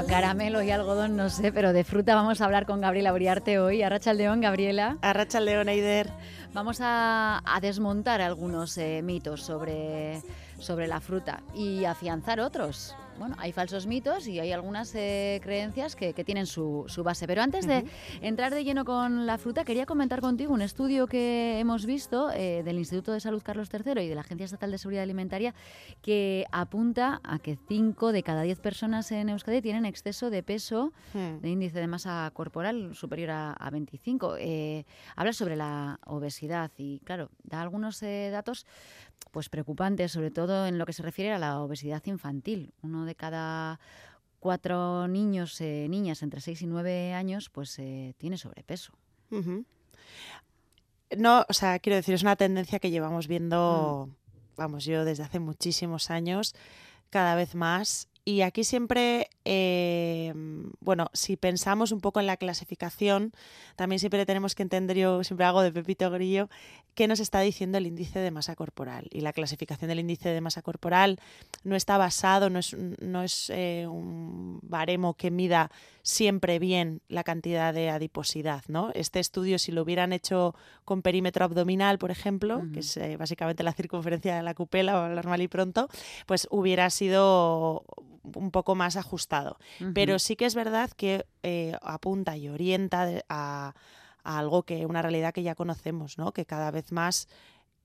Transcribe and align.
Bueno, 0.00 0.14
caramelo 0.14 0.62
y 0.62 0.70
algodón 0.70 1.14
no 1.14 1.28
sé, 1.28 1.52
pero 1.52 1.74
de 1.74 1.84
fruta 1.84 2.14
vamos 2.14 2.40
a 2.40 2.46
hablar 2.46 2.64
con 2.64 2.80
Gabriela 2.80 3.12
Uriarte 3.12 3.58
hoy. 3.58 3.82
Arracha 3.82 4.14
León, 4.14 4.40
Gabriela. 4.40 4.96
Arracha 5.02 5.40
León, 5.40 5.68
Eider. 5.68 6.10
Vamos 6.54 6.78
a, 6.80 7.42
desmontar 7.60 8.22
algunos 8.22 8.78
eh, 8.78 9.02
mitos 9.04 9.42
sobre, 9.42 10.22
sobre 10.58 10.86
la 10.86 11.00
fruta 11.00 11.42
y 11.54 11.84
afianzar 11.84 12.40
otros 12.40 12.96
bueno, 13.20 13.36
hay 13.38 13.52
falsos 13.52 13.86
mitos 13.86 14.26
y 14.26 14.40
hay 14.40 14.50
algunas 14.50 14.94
eh, 14.94 15.40
creencias 15.42 15.94
que, 15.94 16.14
tienen 16.24 16.46
su, 16.46 16.86
base. 17.04 17.26
Pero 17.26 17.42
antes 17.42 17.66
de 17.66 17.84
entrar 18.22 18.54
de 18.54 18.64
lleno 18.64 18.86
con 18.86 19.26
la 19.26 19.36
fruta, 19.36 19.62
quería 19.62 19.84
comentar 19.84 20.22
contigo 20.22 20.54
un 20.54 20.62
estudio 20.62 21.06
que 21.06 21.58
hemos 21.60 21.84
visto 21.84 22.30
eh, 22.30 22.62
del 22.64 22.78
Instituto 22.78 23.12
de 23.12 23.20
Salud 23.20 23.42
Carlos 23.42 23.68
III 23.70 24.02
y 24.02 24.08
de 24.08 24.14
la 24.14 24.22
Agencia 24.22 24.46
Estatal 24.46 24.70
de 24.70 24.78
Seguridad 24.78 25.02
Alimentaria 25.02 25.54
que 26.00 26.46
apunta 26.50 27.20
a 27.22 27.38
que 27.38 27.58
5 27.68 28.12
de 28.12 28.22
cada 28.22 28.40
10 28.40 28.58
personas 28.60 29.12
en 29.12 29.28
Euskadi 29.28 29.60
tienen 29.60 29.84
exceso 29.84 30.30
de 30.30 30.42
peso, 30.42 30.94
hmm. 31.12 31.42
de 31.42 31.48
índice 31.50 31.78
de 31.78 31.86
masa 31.88 32.30
corporal 32.32 32.94
superior 32.94 33.32
a, 33.32 33.70
25. 33.70 34.36
Eh, 34.38 34.86
habla 35.14 35.34
sobre 35.34 35.56
la 35.56 36.00
obesidad 36.06 36.70
y, 36.78 37.00
claro, 37.00 37.28
da 37.44 37.60
algunos 37.60 38.00
datos 38.00 38.64
pues 39.30 39.48
preocupantes, 39.48 40.12
sobre 40.12 40.30
todo 40.30 40.66
en 40.66 40.78
lo 40.78 40.86
que 40.86 40.92
se 40.92 41.02
refiere 41.02 41.32
a 41.32 41.38
la 41.38 41.60
obesidad 41.60 42.02
infantil. 42.06 42.72
Uno 42.82 43.04
de 43.04 43.09
cada 43.14 43.80
cuatro 44.40 45.06
niños, 45.06 45.60
eh, 45.60 45.86
niñas 45.88 46.22
entre 46.22 46.40
6 46.40 46.62
y 46.62 46.66
9 46.66 47.12
años, 47.12 47.50
pues 47.50 47.78
eh, 47.78 48.14
tiene 48.18 48.38
sobrepeso. 48.38 48.92
No, 51.16 51.44
o 51.48 51.52
sea, 51.52 51.78
quiero 51.78 51.96
decir, 51.96 52.14
es 52.14 52.22
una 52.22 52.36
tendencia 52.36 52.78
que 52.78 52.90
llevamos 52.90 53.28
viendo, 53.28 54.08
mm. 54.08 54.56
vamos, 54.56 54.84
yo 54.84 55.04
desde 55.04 55.22
hace 55.22 55.38
muchísimos 55.38 56.10
años, 56.10 56.54
cada 57.10 57.34
vez 57.34 57.54
más. 57.54 58.08
Y 58.24 58.42
aquí 58.42 58.64
siempre, 58.64 59.30
eh, 59.44 60.32
bueno, 60.80 61.08
si 61.12 61.36
pensamos 61.36 61.90
un 61.92 62.00
poco 62.00 62.20
en 62.20 62.26
la 62.26 62.36
clasificación, 62.36 63.32
también 63.76 63.98
siempre 63.98 64.26
tenemos 64.26 64.54
que 64.54 64.62
entender, 64.62 64.96
yo 64.96 65.24
siempre 65.24 65.46
hago 65.46 65.62
de 65.62 65.72
Pepito 65.72 66.10
Grillo, 66.10 66.48
qué 66.94 67.08
nos 67.08 67.20
está 67.20 67.40
diciendo 67.40 67.78
el 67.78 67.86
índice 67.86 68.18
de 68.18 68.30
masa 68.30 68.54
corporal. 68.56 69.08
Y 69.10 69.20
la 69.22 69.32
clasificación 69.32 69.88
del 69.88 70.00
índice 70.00 70.28
de 70.28 70.40
masa 70.40 70.62
corporal 70.62 71.18
no 71.64 71.76
está 71.76 71.96
basado, 71.96 72.50
no 72.50 72.58
es, 72.58 72.76
no 72.76 73.22
es 73.22 73.50
eh, 73.50 73.86
un 73.88 74.60
baremo 74.62 75.14
que 75.14 75.30
mida 75.30 75.70
siempre 76.02 76.58
bien 76.58 77.00
la 77.08 77.24
cantidad 77.24 77.72
de 77.72 77.90
adiposidad. 77.90 78.64
¿no? 78.68 78.90
Este 78.94 79.20
estudio, 79.20 79.58
si 79.58 79.72
lo 79.72 79.82
hubieran 79.82 80.12
hecho 80.12 80.54
con 80.84 81.02
perímetro 81.02 81.44
abdominal, 81.44 81.98
por 81.98 82.10
ejemplo, 82.10 82.62
que 82.72 82.80
es 82.80 82.96
eh, 82.96 83.16
básicamente 83.16 83.62
la 83.62 83.72
circunferencia 83.72 84.36
de 84.36 84.42
la 84.42 84.54
cupela, 84.54 84.98
o 84.98 85.02
hablar 85.02 85.26
mal 85.26 85.40
y 85.40 85.48
pronto, 85.48 85.88
pues 86.26 86.48
hubiera 86.50 86.90
sido 86.90 87.84
un 88.22 88.50
poco 88.50 88.74
más 88.74 88.96
ajustado. 88.96 89.58
Pero 89.94 90.18
sí 90.18 90.36
que 90.36 90.46
es 90.46 90.54
verdad 90.54 90.90
que 90.90 91.26
eh, 91.42 91.76
apunta 91.82 92.36
y 92.36 92.48
orienta 92.48 93.08
a 93.28 93.74
algo 94.22 94.62
que, 94.62 94.86
una 94.86 95.02
realidad 95.02 95.32
que 95.32 95.42
ya 95.42 95.54
conocemos, 95.54 96.18
¿no? 96.18 96.32
Que 96.32 96.46
cada 96.46 96.70
vez 96.70 96.92
más, 96.92 97.28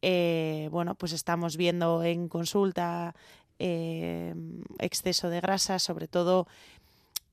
eh, 0.01 0.69
bueno, 0.71 0.95
pues 0.95 1.13
estamos 1.13 1.57
viendo 1.57 2.03
en 2.03 2.27
consulta 2.27 3.15
eh, 3.59 4.35
exceso 4.79 5.29
de 5.29 5.41
grasa, 5.41 5.79
sobre 5.79 6.07
todo 6.07 6.47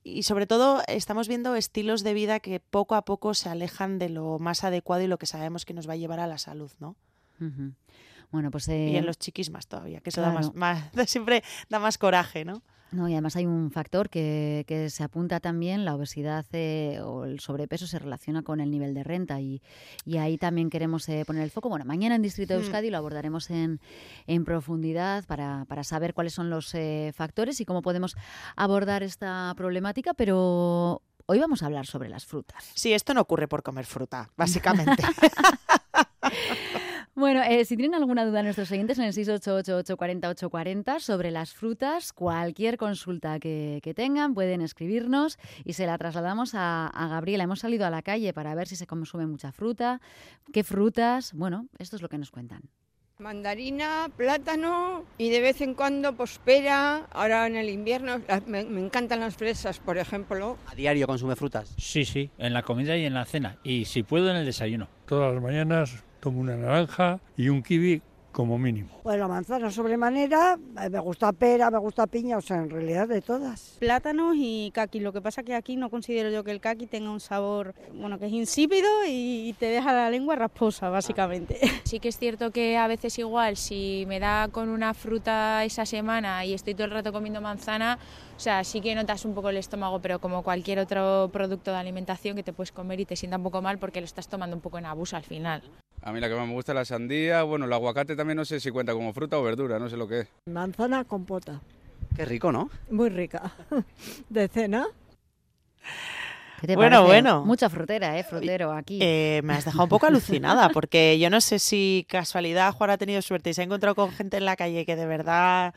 y 0.05 0.23
sobre 0.23 0.47
todo 0.47 0.81
estamos 0.87 1.29
viendo 1.29 1.55
estilos 1.55 2.03
de 2.03 2.13
vida 2.13 2.41
que 2.41 2.59
poco 2.59 2.95
a 2.95 3.05
poco 3.05 3.33
se 3.33 3.47
alejan 3.47 3.99
de 3.99 4.09
lo 4.09 4.37
más 4.37 4.65
adecuado 4.65 5.01
y 5.03 5.07
lo 5.07 5.17
que 5.17 5.25
sabemos 5.25 5.63
que 5.63 5.73
nos 5.73 5.87
va 5.87 5.93
a 5.93 5.97
llevar 5.97 6.19
a 6.19 6.27
la 6.27 6.37
salud, 6.37 6.71
¿no? 6.79 6.95
Bueno, 8.31 8.51
pues 8.51 8.67
y 8.67 8.95
en 8.95 9.05
los 9.05 9.17
chiquis 9.17 9.49
más 9.49 9.67
todavía, 9.67 10.01
que 10.01 10.09
eso 10.09 10.21
da 10.21 10.31
más, 10.31 10.53
más, 10.55 10.91
siempre 11.07 11.43
da 11.69 11.79
más 11.79 11.97
coraje, 11.97 12.43
¿no? 12.43 12.63
No, 12.93 13.09
y 13.09 13.13
además 13.13 13.35
hay 13.35 13.47
un 13.47 13.71
factor 13.71 14.07
que, 14.09 14.65
que 14.67 14.91
se 14.91 15.03
apunta 15.03 15.39
también, 15.39 15.83
la 15.83 15.95
obesidad 15.95 16.45
eh, 16.53 16.99
o 17.03 17.25
el 17.25 17.39
sobrepeso 17.39 17.87
se 17.87 17.97
relaciona 17.97 18.43
con 18.43 18.59
el 18.59 18.69
nivel 18.69 18.93
de 18.93 19.03
renta 19.03 19.41
y, 19.41 19.63
y 20.05 20.17
ahí 20.17 20.37
también 20.37 20.69
queremos 20.69 21.09
eh, 21.09 21.23
poner 21.25 21.41
el 21.41 21.49
foco. 21.49 21.69
Bueno, 21.69 21.85
mañana 21.85 22.15
en 22.15 22.21
Distrito 22.21 22.53
de 22.53 22.59
hmm. 22.59 22.63
Euskadi 22.63 22.91
lo 22.91 22.97
abordaremos 22.97 23.49
en, 23.49 23.81
en 24.27 24.45
profundidad 24.45 25.25
para, 25.25 25.65
para, 25.67 25.83
saber 25.83 26.13
cuáles 26.13 26.33
son 26.33 26.51
los 26.51 26.75
eh, 26.75 27.11
factores 27.15 27.59
y 27.61 27.65
cómo 27.65 27.81
podemos 27.81 28.15
abordar 28.55 29.01
esta 29.01 29.53
problemática, 29.57 30.13
pero 30.13 31.01
hoy 31.25 31.39
vamos 31.39 31.63
a 31.63 31.65
hablar 31.65 31.87
sobre 31.87 32.09
las 32.09 32.27
frutas. 32.27 32.63
Sí, 32.75 32.93
esto 32.93 33.15
no 33.15 33.21
ocurre 33.21 33.47
por 33.47 33.63
comer 33.63 33.85
fruta, 33.85 34.29
básicamente. 34.37 35.01
Bueno, 37.15 37.43
eh, 37.43 37.63
si 37.63 37.77
tienen 37.77 37.93
alguna 37.93 38.25
duda 38.25 38.41
nuestros 38.41 38.71
oyentes 38.71 38.97
en 38.97 39.05
el 39.05 39.13
688-840-840 39.13 40.99
sobre 40.99 41.29
las 41.29 41.53
frutas, 41.53 42.11
cualquier 42.11 42.75
consulta 42.77 43.39
que, 43.39 43.93
tengan 43.95 44.33
pueden 44.33 44.61
escribirnos 44.61 45.37
y 45.63 45.73
se 45.73 45.85
la 45.85 45.95
trasladamos 45.99 46.53
a, 46.55 46.91
Gabriela. 47.11 47.43
Hemos 47.43 47.59
salido 47.59 47.85
a 47.85 47.91
la 47.91 48.01
calle 48.01 48.33
para 48.33 48.55
ver 48.55 48.67
si 48.67 48.75
se 48.75 48.87
consume 48.87 49.27
mucha 49.27 49.51
fruta, 49.51 50.01
qué 50.51 50.63
frutas. 50.63 51.33
Bueno, 51.33 51.67
esto 51.77 51.97
es 51.97 52.01
lo 52.01 52.09
que 52.09 52.17
nos 52.17 52.31
cuentan. 52.31 52.63
Mandarina, 53.19 54.09
plátano 54.17 55.05
y 55.19 55.29
de 55.29 55.39
vez 55.39 55.61
en 55.61 55.75
cuando 55.75 56.15
pues 56.15 56.39
pera. 56.39 57.05
Ahora 57.11 57.45
en 57.45 57.55
el 57.55 57.69
invierno 57.69 58.21
me, 58.47 58.61
encantan 58.61 59.19
las 59.19 59.35
fresas, 59.35 59.77
por 59.77 59.99
ejemplo. 59.99 60.57
¿A 60.65 60.73
diario 60.73 61.05
consume 61.05 61.35
frutas? 61.35 61.75
Sí, 61.77 62.05
sí, 62.05 62.31
en 62.39 62.53
la 62.53 62.63
comida 62.63 62.97
y 62.97 63.05
en 63.05 63.13
la 63.13 63.25
cena. 63.25 63.59
Y 63.63 63.85
si 63.85 64.01
puedo 64.01 64.31
en 64.31 64.37
el 64.37 64.45
desayuno. 64.47 64.87
Todas 65.05 65.35
las 65.35 65.43
mañanas 65.43 66.03
tomo 66.23 66.39
una 66.39 66.55
naranja 66.55 67.19
y 67.35 67.49
un 67.49 67.61
kiwi 67.61 68.01
como 68.31 68.57
mínimo. 68.57 68.89
Pues 69.03 69.19
la 69.19 69.27
manzana 69.27 69.69
sobremanera, 69.69 70.57
eh, 70.81 70.89
me 70.89 70.99
gusta 70.99 71.33
pera, 71.33 71.69
me 71.69 71.77
gusta 71.77 72.07
piña, 72.07 72.37
o 72.37 72.41
sea, 72.41 72.57
en 72.57 72.69
realidad 72.69 73.09
de 73.09 73.21
todas. 73.21 73.75
Plátanos 73.79 74.33
y 74.37 74.71
caqui. 74.73 75.01
Lo 75.01 75.11
que 75.11 75.21
pasa 75.21 75.43
que 75.43 75.53
aquí 75.53 75.75
no 75.75 75.89
considero 75.89 76.29
yo 76.29 76.43
que 76.45 76.51
el 76.51 76.61
caqui 76.61 76.87
tenga 76.87 77.11
un 77.11 77.19
sabor, 77.19 77.75
bueno, 77.93 78.17
que 78.17 78.27
es 78.27 78.31
insípido 78.31 78.87
y 79.05 79.53
te 79.59 79.65
deja 79.65 79.91
la 79.91 80.09
lengua 80.09 80.35
rasposa, 80.35 80.89
básicamente. 80.89 81.59
Sí 81.83 81.99
que 81.99 82.07
es 82.07 82.17
cierto 82.17 82.49
que 82.49 82.75
a 82.77 82.87
veces 82.87 83.19
igual, 83.19 83.55
si 83.55 84.05
me 84.07 84.19
da 84.19 84.47
con 84.47 84.69
una 84.69 84.95
fruta 84.95 85.63
esa 85.63 85.85
semana 85.85 86.43
y 86.43 86.53
estoy 86.53 86.73
todo 86.73 86.85
el 86.85 86.91
rato 86.91 87.11
comiendo 87.11 87.39
manzana, 87.39 87.99
o 88.35 88.39
sea, 88.39 88.63
sí 88.63 88.81
que 88.81 88.95
notas 88.95 89.25
un 89.25 89.33
poco 89.33 89.49
el 89.49 89.57
estómago, 89.57 89.99
pero 89.99 90.19
como 90.19 90.43
cualquier 90.43 90.79
otro 90.79 91.29
producto 91.31 91.71
de 91.71 91.77
alimentación 91.77 92.35
que 92.35 92.43
te 92.43 92.53
puedes 92.53 92.71
comer 92.71 92.99
y 92.99 93.05
te 93.05 93.15
sienta 93.15 93.37
un 93.37 93.43
poco 93.43 93.61
mal 93.61 93.77
porque 93.77 94.01
lo 94.01 94.05
estás 94.05 94.27
tomando 94.27 94.55
un 94.55 94.61
poco 94.61 94.77
en 94.77 94.85
abuso 94.85 95.15
al 95.15 95.23
final. 95.23 95.61
A 96.01 96.11
mí 96.11 96.19
la 96.19 96.27
que 96.27 96.35
más 96.35 96.47
me 96.47 96.53
gusta 96.53 96.73
es 96.73 96.75
la 96.75 96.85
sandía, 96.85 97.43
bueno, 97.43 97.65
el 97.65 97.73
aguacate 97.73 98.15
también 98.15 98.37
no 98.37 98.45
sé 98.45 98.59
si 98.59 98.71
cuenta 98.71 98.93
como 98.93 99.13
fruta 99.13 99.37
o 99.37 99.43
verdura, 99.43 99.79
no 99.79 99.89
sé 99.89 99.97
lo 99.97 100.07
que 100.07 100.21
es. 100.21 100.27
Manzana 100.47 101.05
compota. 101.05 101.61
Qué 102.15 102.25
rico, 102.25 102.51
¿no? 102.51 102.69
Muy 102.89 103.09
rica. 103.09 103.53
¿De 104.29 104.47
cena? 104.47 104.87
bueno, 106.75 107.03
bueno. 107.05 107.45
Mucha 107.45 107.69
frutera, 107.69 108.17
¿eh? 108.17 108.23
Frutero 108.23 108.71
aquí. 108.71 108.99
Eh, 109.01 109.41
me 109.43 109.53
has 109.53 109.65
dejado 109.65 109.83
un 109.83 109.89
poco 109.89 110.05
alucinada 110.05 110.69
porque 110.69 111.19
yo 111.19 111.29
no 111.29 111.41
sé 111.41 111.59
si 111.59 112.05
casualidad 112.09 112.73
Juan 112.73 112.89
ha 112.89 112.97
tenido 112.97 113.21
suerte 113.21 113.49
y 113.49 113.53
se 113.53 113.61
ha 113.61 113.63
encontrado 113.65 113.95
con 113.95 114.11
gente 114.11 114.37
en 114.37 114.45
la 114.45 114.55
calle 114.55 114.85
que 114.85 114.95
de 114.95 115.05
verdad 115.05 115.73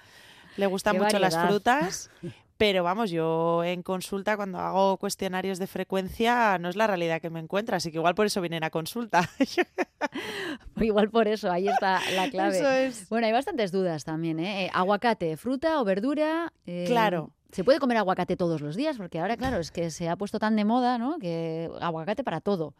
le 0.56 0.66
gustan 0.66 0.98
mucho 0.98 1.18
las 1.18 1.36
frutas, 1.36 2.10
Pero 2.58 2.82
vamos, 2.82 3.10
yo 3.10 3.62
en 3.64 3.82
consulta, 3.82 4.36
cuando 4.36 4.58
hago 4.58 4.96
cuestionarios 4.96 5.58
de 5.58 5.66
frecuencia, 5.66 6.58
no 6.58 6.68
es 6.70 6.76
la 6.76 6.86
realidad 6.86 7.20
que 7.20 7.28
me 7.28 7.40
encuentro, 7.40 7.76
así 7.76 7.90
que 7.90 7.98
igual 7.98 8.14
por 8.14 8.26
eso 8.26 8.40
vienen 8.40 8.64
a 8.64 8.70
consulta. 8.70 9.28
igual 10.80 11.10
por 11.10 11.28
eso, 11.28 11.50
ahí 11.50 11.68
está 11.68 12.00
la 12.14 12.30
clave. 12.30 12.92
Bueno, 13.10 13.26
hay 13.26 13.32
bastantes 13.32 13.72
dudas 13.72 14.04
también, 14.04 14.40
¿eh? 14.40 14.66
eh 14.66 14.70
aguacate, 14.72 15.36
fruta 15.36 15.80
o 15.80 15.84
verdura. 15.84 16.52
Eh, 16.66 16.84
claro. 16.86 17.32
Se 17.52 17.64
puede 17.64 17.78
comer 17.78 17.96
aguacate 17.96 18.36
todos 18.36 18.60
los 18.60 18.76
días, 18.76 18.96
porque 18.96 19.20
ahora, 19.20 19.36
claro, 19.36 19.58
es 19.58 19.70
que 19.70 19.90
se 19.90 20.08
ha 20.08 20.16
puesto 20.16 20.38
tan 20.38 20.56
de 20.56 20.64
moda, 20.64 20.98
¿no? 20.98 21.18
Que 21.18 21.70
aguacate 21.80 22.24
para 22.24 22.40
todo. 22.40 22.74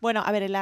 Bueno, 0.00 0.22
a 0.24 0.32
ver, 0.32 0.42
el, 0.42 0.56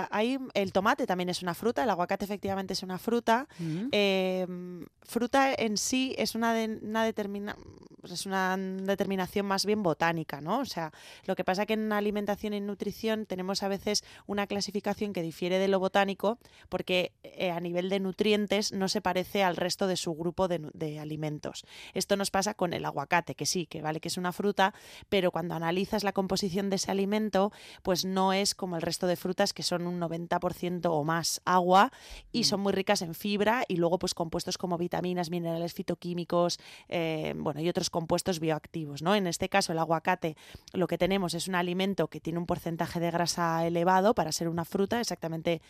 el 0.54 0.72
tomate 0.72 1.06
también 1.06 1.28
es 1.28 1.42
una 1.42 1.54
fruta, 1.54 1.84
el 1.84 1.90
aguacate 1.90 2.24
efectivamente 2.24 2.72
es 2.72 2.82
una 2.82 2.98
fruta. 2.98 3.46
Mm. 3.58 3.88
Em, 3.92 4.86
fruta 5.02 5.54
en 5.54 5.76
sí 5.76 6.14
es 6.18 6.34
una, 6.34 6.54
una, 6.82 7.04
determina, 7.04 7.56
es 8.02 8.26
una 8.26 8.56
determinación 8.56 9.46
más 9.46 9.64
bien 9.64 9.82
botánica, 9.82 10.40
¿no? 10.40 10.58
O 10.58 10.64
sea, 10.64 10.92
lo 11.26 11.36
que 11.36 11.44
pasa 11.44 11.66
que 11.66 11.74
en 11.74 11.92
alimentación 11.92 12.54
y 12.54 12.60
nutrición 12.60 13.26
tenemos 13.26 13.62
a 13.62 13.68
veces 13.68 14.04
una 14.26 14.46
clasificación 14.46 15.12
que 15.12 15.22
difiere 15.22 15.58
de 15.58 15.68
lo 15.68 15.78
botánico, 15.78 16.38
porque 16.68 17.12
eh, 17.22 17.50
a 17.50 17.60
nivel 17.60 17.88
de 17.88 18.00
nutrientes 18.00 18.72
no 18.72 18.88
se 18.88 19.00
parece 19.00 19.42
al 19.42 19.56
resto 19.56 19.86
de 19.86 19.96
su 19.96 20.14
grupo 20.14 20.48
de, 20.48 20.70
de 20.72 20.98
alimentos. 20.98 21.64
Esto 21.92 22.16
nos 22.16 22.30
pasa 22.30 22.54
con 22.54 22.72
el 22.72 22.84
aguacate, 22.84 23.34
que 23.34 23.43
sí, 23.46 23.66
que 23.66 23.82
vale 23.82 24.00
que 24.00 24.08
es 24.08 24.16
una 24.16 24.32
fruta, 24.32 24.74
pero 25.08 25.30
cuando 25.30 25.54
analizas 25.54 26.04
la 26.04 26.12
composición 26.12 26.70
de 26.70 26.76
ese 26.76 26.90
alimento, 26.90 27.52
pues 27.82 28.04
no 28.04 28.32
es 28.32 28.54
como 28.54 28.76
el 28.76 28.82
resto 28.82 29.06
de 29.06 29.16
frutas 29.16 29.52
que 29.52 29.62
son 29.62 29.86
un 29.86 30.00
90% 30.00 30.86
o 30.90 31.04
más 31.04 31.40
agua 31.44 31.92
y 32.32 32.40
mm. 32.40 32.44
son 32.44 32.60
muy 32.60 32.72
ricas 32.72 33.02
en 33.02 33.14
fibra 33.14 33.64
y 33.68 33.76
luego 33.76 33.98
pues 33.98 34.14
compuestos 34.14 34.58
como 34.58 34.78
vitaminas, 34.78 35.30
minerales 35.30 35.74
fitoquímicos, 35.74 36.58
eh, 36.88 37.34
bueno, 37.36 37.60
y 37.60 37.68
otros 37.68 37.90
compuestos 37.90 38.40
bioactivos, 38.40 39.02
¿no? 39.02 39.14
En 39.14 39.26
este 39.26 39.48
caso 39.48 39.72
el 39.72 39.78
aguacate 39.78 40.36
lo 40.72 40.86
que 40.86 40.98
tenemos 40.98 41.34
es 41.34 41.48
un 41.48 41.54
alimento 41.54 42.08
que 42.08 42.20
tiene 42.20 42.38
un 42.38 42.46
porcentaje 42.46 43.00
de 43.00 43.10
grasa 43.10 43.66
elevado 43.66 44.14
para 44.14 44.32
ser 44.32 44.48
una 44.48 44.64
fruta, 44.64 45.00
exactamente 45.00 45.62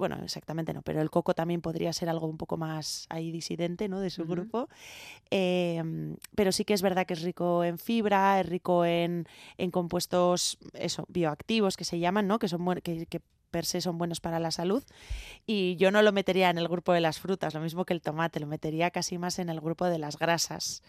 bueno, 0.00 0.18
exactamente 0.24 0.72
no, 0.72 0.80
pero 0.80 1.02
el 1.02 1.10
coco 1.10 1.34
también 1.34 1.60
podría 1.60 1.92
ser 1.92 2.08
algo 2.08 2.26
un 2.26 2.38
poco 2.38 2.56
más 2.56 3.04
ahí 3.10 3.30
disidente, 3.30 3.86
¿no? 3.86 4.00
De 4.00 4.08
su 4.08 4.24
grupo. 4.24 4.70
Em, 5.28 6.16
pero 6.34 6.52
sí 6.52 6.64
que 6.64 6.72
es 6.72 6.80
verdad 6.80 7.04
que 7.04 7.12
es 7.12 7.20
rico 7.20 7.62
en 7.64 7.76
fibra, 7.76 8.40
es 8.40 8.48
rico 8.48 8.86
en, 8.86 9.26
en 9.58 9.70
compuestos, 9.70 10.56
eso, 10.72 11.04
bioactivos 11.08 11.76
que 11.76 11.84
se 11.84 11.98
llaman, 11.98 12.26
¿no? 12.26 12.38
Que 12.38 12.48
son 12.48 12.64
que, 12.82 13.04
que 13.04 13.20
per 13.50 13.66
se 13.66 13.82
son 13.82 13.98
buenos 13.98 14.20
para 14.20 14.40
la 14.40 14.50
salud. 14.50 14.82
Y 15.46 15.76
yo 15.76 15.90
no 15.90 16.00
lo 16.00 16.12
metería 16.12 16.48
en 16.48 16.56
el 16.56 16.66
grupo 16.66 16.94
de 16.94 17.02
las 17.02 17.18
frutas, 17.18 17.52
lo 17.52 17.60
mismo 17.60 17.84
que 17.84 17.92
el 17.92 18.00
tomate, 18.00 18.40
lo 18.40 18.46
metería 18.46 18.90
casi 18.90 19.18
más 19.18 19.38
en 19.38 19.50
el 19.50 19.60
grupo 19.60 19.84
de 19.84 19.98
las 19.98 20.18
grasas. 20.18 20.82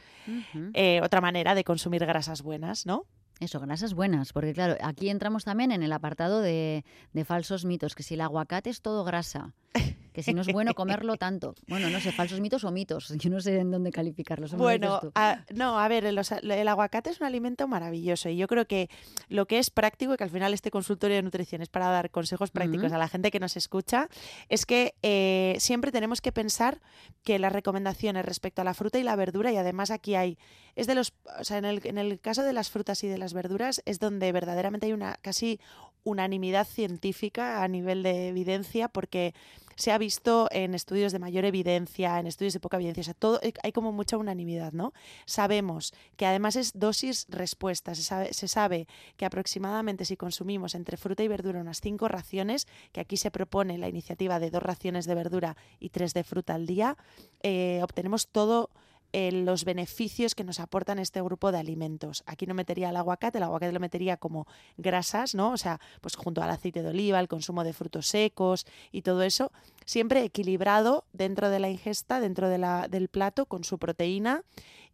Eh, 0.74 1.02
otra 1.04 1.20
manera 1.20 1.54
de 1.54 1.66
consumir 1.66 2.06
grasas 2.06 2.44
buenas, 2.44 2.86
¿no? 2.86 3.06
Eso, 3.42 3.60
grasas 3.60 3.96
buenas, 3.96 4.34
porque 4.34 4.54
claro, 4.54 4.76
aquí 4.84 5.10
entramos 5.10 5.46
también 5.46 5.72
en 5.72 5.82
el 5.82 5.92
apartado 5.94 6.42
de, 6.42 6.86
de 7.12 7.26
falsos 7.26 7.66
mitos, 7.66 7.96
que 7.96 8.04
si 8.04 8.14
el 8.14 8.22
aguacate 8.22 8.70
es 8.70 8.84
todo 8.84 9.04
grasa, 9.04 9.56
que 10.14 10.24
si 10.24 10.34
no 10.34 10.42
es 10.42 10.52
bueno 10.52 10.74
comerlo 10.74 11.18
tanto. 11.18 11.56
Bueno, 11.68 11.90
no 11.90 12.00
sé, 12.02 12.12
falsos 12.12 12.40
mitos 12.40 12.64
o 12.64 12.72
mitos, 12.72 13.10
yo 13.18 13.30
no 13.30 13.40
sé 13.40 13.60
en 13.60 13.72
dónde 13.72 13.92
calificarlos. 13.92 14.52
¿cómo 14.52 14.64
lo 14.64 14.70
dices 14.70 14.82
Bueno, 14.82 15.00
tú? 15.02 15.12
a- 15.16 15.46
no, 15.54 15.80
a 15.80 15.88
ver, 15.88 16.06
el, 16.06 16.68
aguacate 16.68 17.10
es 17.10 17.20
un 17.22 17.28
alimento 17.28 17.68
maravilloso 17.68 18.30
y 18.30 18.38
yo 18.38 18.48
creo 18.48 18.66
que 18.68 18.90
lo 19.30 19.46
que 19.46 19.60
es 19.60 19.70
práctico, 19.70 20.14
y 20.14 20.18
que 20.18 20.24
al 20.24 20.30
final 20.30 20.54
este 20.54 20.72
consultorio 20.72 21.16
de 21.18 21.24
nutrición 21.24 21.62
es 21.62 21.70
para 21.70 21.88
dar 21.90 22.12
consejos 22.12 22.52
prácticos 22.52 22.92
a 22.92 22.98
la 22.98 23.08
gente 23.08 23.32
que 23.32 23.40
nos 23.40 23.56
escucha, 23.58 24.10
es 24.50 24.66
que 24.66 24.96
eh, 25.02 25.56
siempre 25.60 25.92
tenemos 25.92 26.22
que 26.22 26.32
pensar 26.32 26.82
que 27.24 27.40
las 27.40 27.52
recomendaciones 27.54 28.26
respecto 28.26 28.62
a 28.62 28.66
la 28.66 28.74
fruta 28.74 29.00
y 29.00 29.04
la 29.04 29.16
verdura, 29.16 29.52
y 29.52 29.58
además 29.58 29.92
aquí 29.92 30.16
hay, 30.16 30.38
es 30.76 30.88
de 30.88 30.96
los, 30.96 31.14
o 31.40 31.44
sea, 31.44 31.58
en 31.58 31.66
el, 31.66 31.82
en 31.86 31.98
el 31.98 32.20
caso 32.20 32.44
de 32.44 32.54
las 32.54 32.70
frutas 32.70 33.04
y 33.04 33.08
de 33.08 33.18
las 33.18 33.34
verduras, 33.34 33.82
es 33.86 34.00
donde 34.00 34.32
verdaderamente 34.32 34.88
hay 34.88 34.94
una 34.94 35.16
casi 35.22 35.60
unanimidad 36.04 36.66
científica 36.68 37.64
a 37.64 37.68
nivel 37.68 38.04
de 38.04 38.30
evidencia, 38.30 38.88
porque 38.88 39.34
se 39.82 39.92
ha 39.92 39.98
visto 39.98 40.48
en 40.52 40.76
estudios 40.76 41.12
de 41.12 41.18
mayor 41.18 41.44
evidencia, 41.44 42.20
en 42.20 42.28
estudios 42.28 42.54
de 42.54 42.60
poca 42.60 42.78
evidencia, 42.78 43.02
o 43.02 43.04
sea, 43.04 43.14
todo, 43.16 43.40
eh, 43.42 43.52
hay 43.64 43.72
como 43.72 43.92
mucha 43.92 44.16
unanimidad, 44.16 44.74
¿no? 44.74 44.94
Sabemos 45.26 45.92
que 46.18 46.28
además 46.28 46.56
es 46.56 46.74
dosis-respuesta, 46.76 47.96
se 47.96 48.04
sabe, 48.04 48.32
se 48.32 48.48
sabe 48.48 48.88
que 49.18 49.26
aproximadamente 49.26 50.06
si 50.06 50.18
consumimos 50.18 50.76
entre 50.76 50.98
fruta 50.98 51.24
y 51.24 51.28
verdura 51.28 51.62
unas 51.62 51.82
cinco 51.82 52.08
raciones, 52.08 52.68
que 52.92 53.02
aquí 53.02 53.18
se 53.18 53.32
propone 53.32 53.80
la 53.80 53.90
iniciativa 53.90 54.40
de 54.40 54.52
dos 54.52 54.62
raciones 54.62 55.08
de 55.08 55.16
verdura 55.16 55.58
y 55.80 55.90
tres 55.90 56.14
de 56.14 56.24
fruta 56.24 56.54
al 56.54 56.68
día, 56.68 56.96
eh, 57.42 57.80
obtenemos 57.82 58.28
todo 58.28 58.70
los 59.14 59.66
beneficios 59.66 60.36
que 60.36 60.44
nos 60.44 60.60
aportan 60.60 61.00
este 61.00 61.22
grupo 61.22 61.52
de 61.52 61.60
alimentos. 61.60 62.24
Aquí 62.26 62.46
no 62.46 62.54
metería 62.54 62.90
el 62.90 62.96
aguacate, 62.96 63.38
el 63.38 63.44
aguacate 63.44 63.72
lo 63.72 63.80
metería 63.80 64.18
como 64.18 64.48
grasas, 64.78 65.36
¿no? 65.36 65.52
O 65.52 65.58
sea, 65.58 65.80
pues 66.00 66.16
junto 66.16 66.42
al 66.42 66.50
aceite 66.50 66.82
de 66.82 66.90
oliva, 66.90 67.20
el 67.20 67.28
consumo 67.28 67.64
de 67.64 67.74
frutos 67.74 68.08
secos 68.08 68.66
y 68.92 69.02
todo 69.02 69.24
eso, 69.24 69.52
siempre 69.86 70.24
equilibrado 70.24 71.06
dentro 71.14 71.50
de 71.50 71.60
la 71.60 71.70
ingesta, 71.70 72.20
dentro 72.20 72.48
de 72.50 72.58
la- 72.58 72.88
del 72.88 73.08
plato, 73.10 73.46
con 73.46 73.64
su 73.64 73.78
proteína 73.78 74.44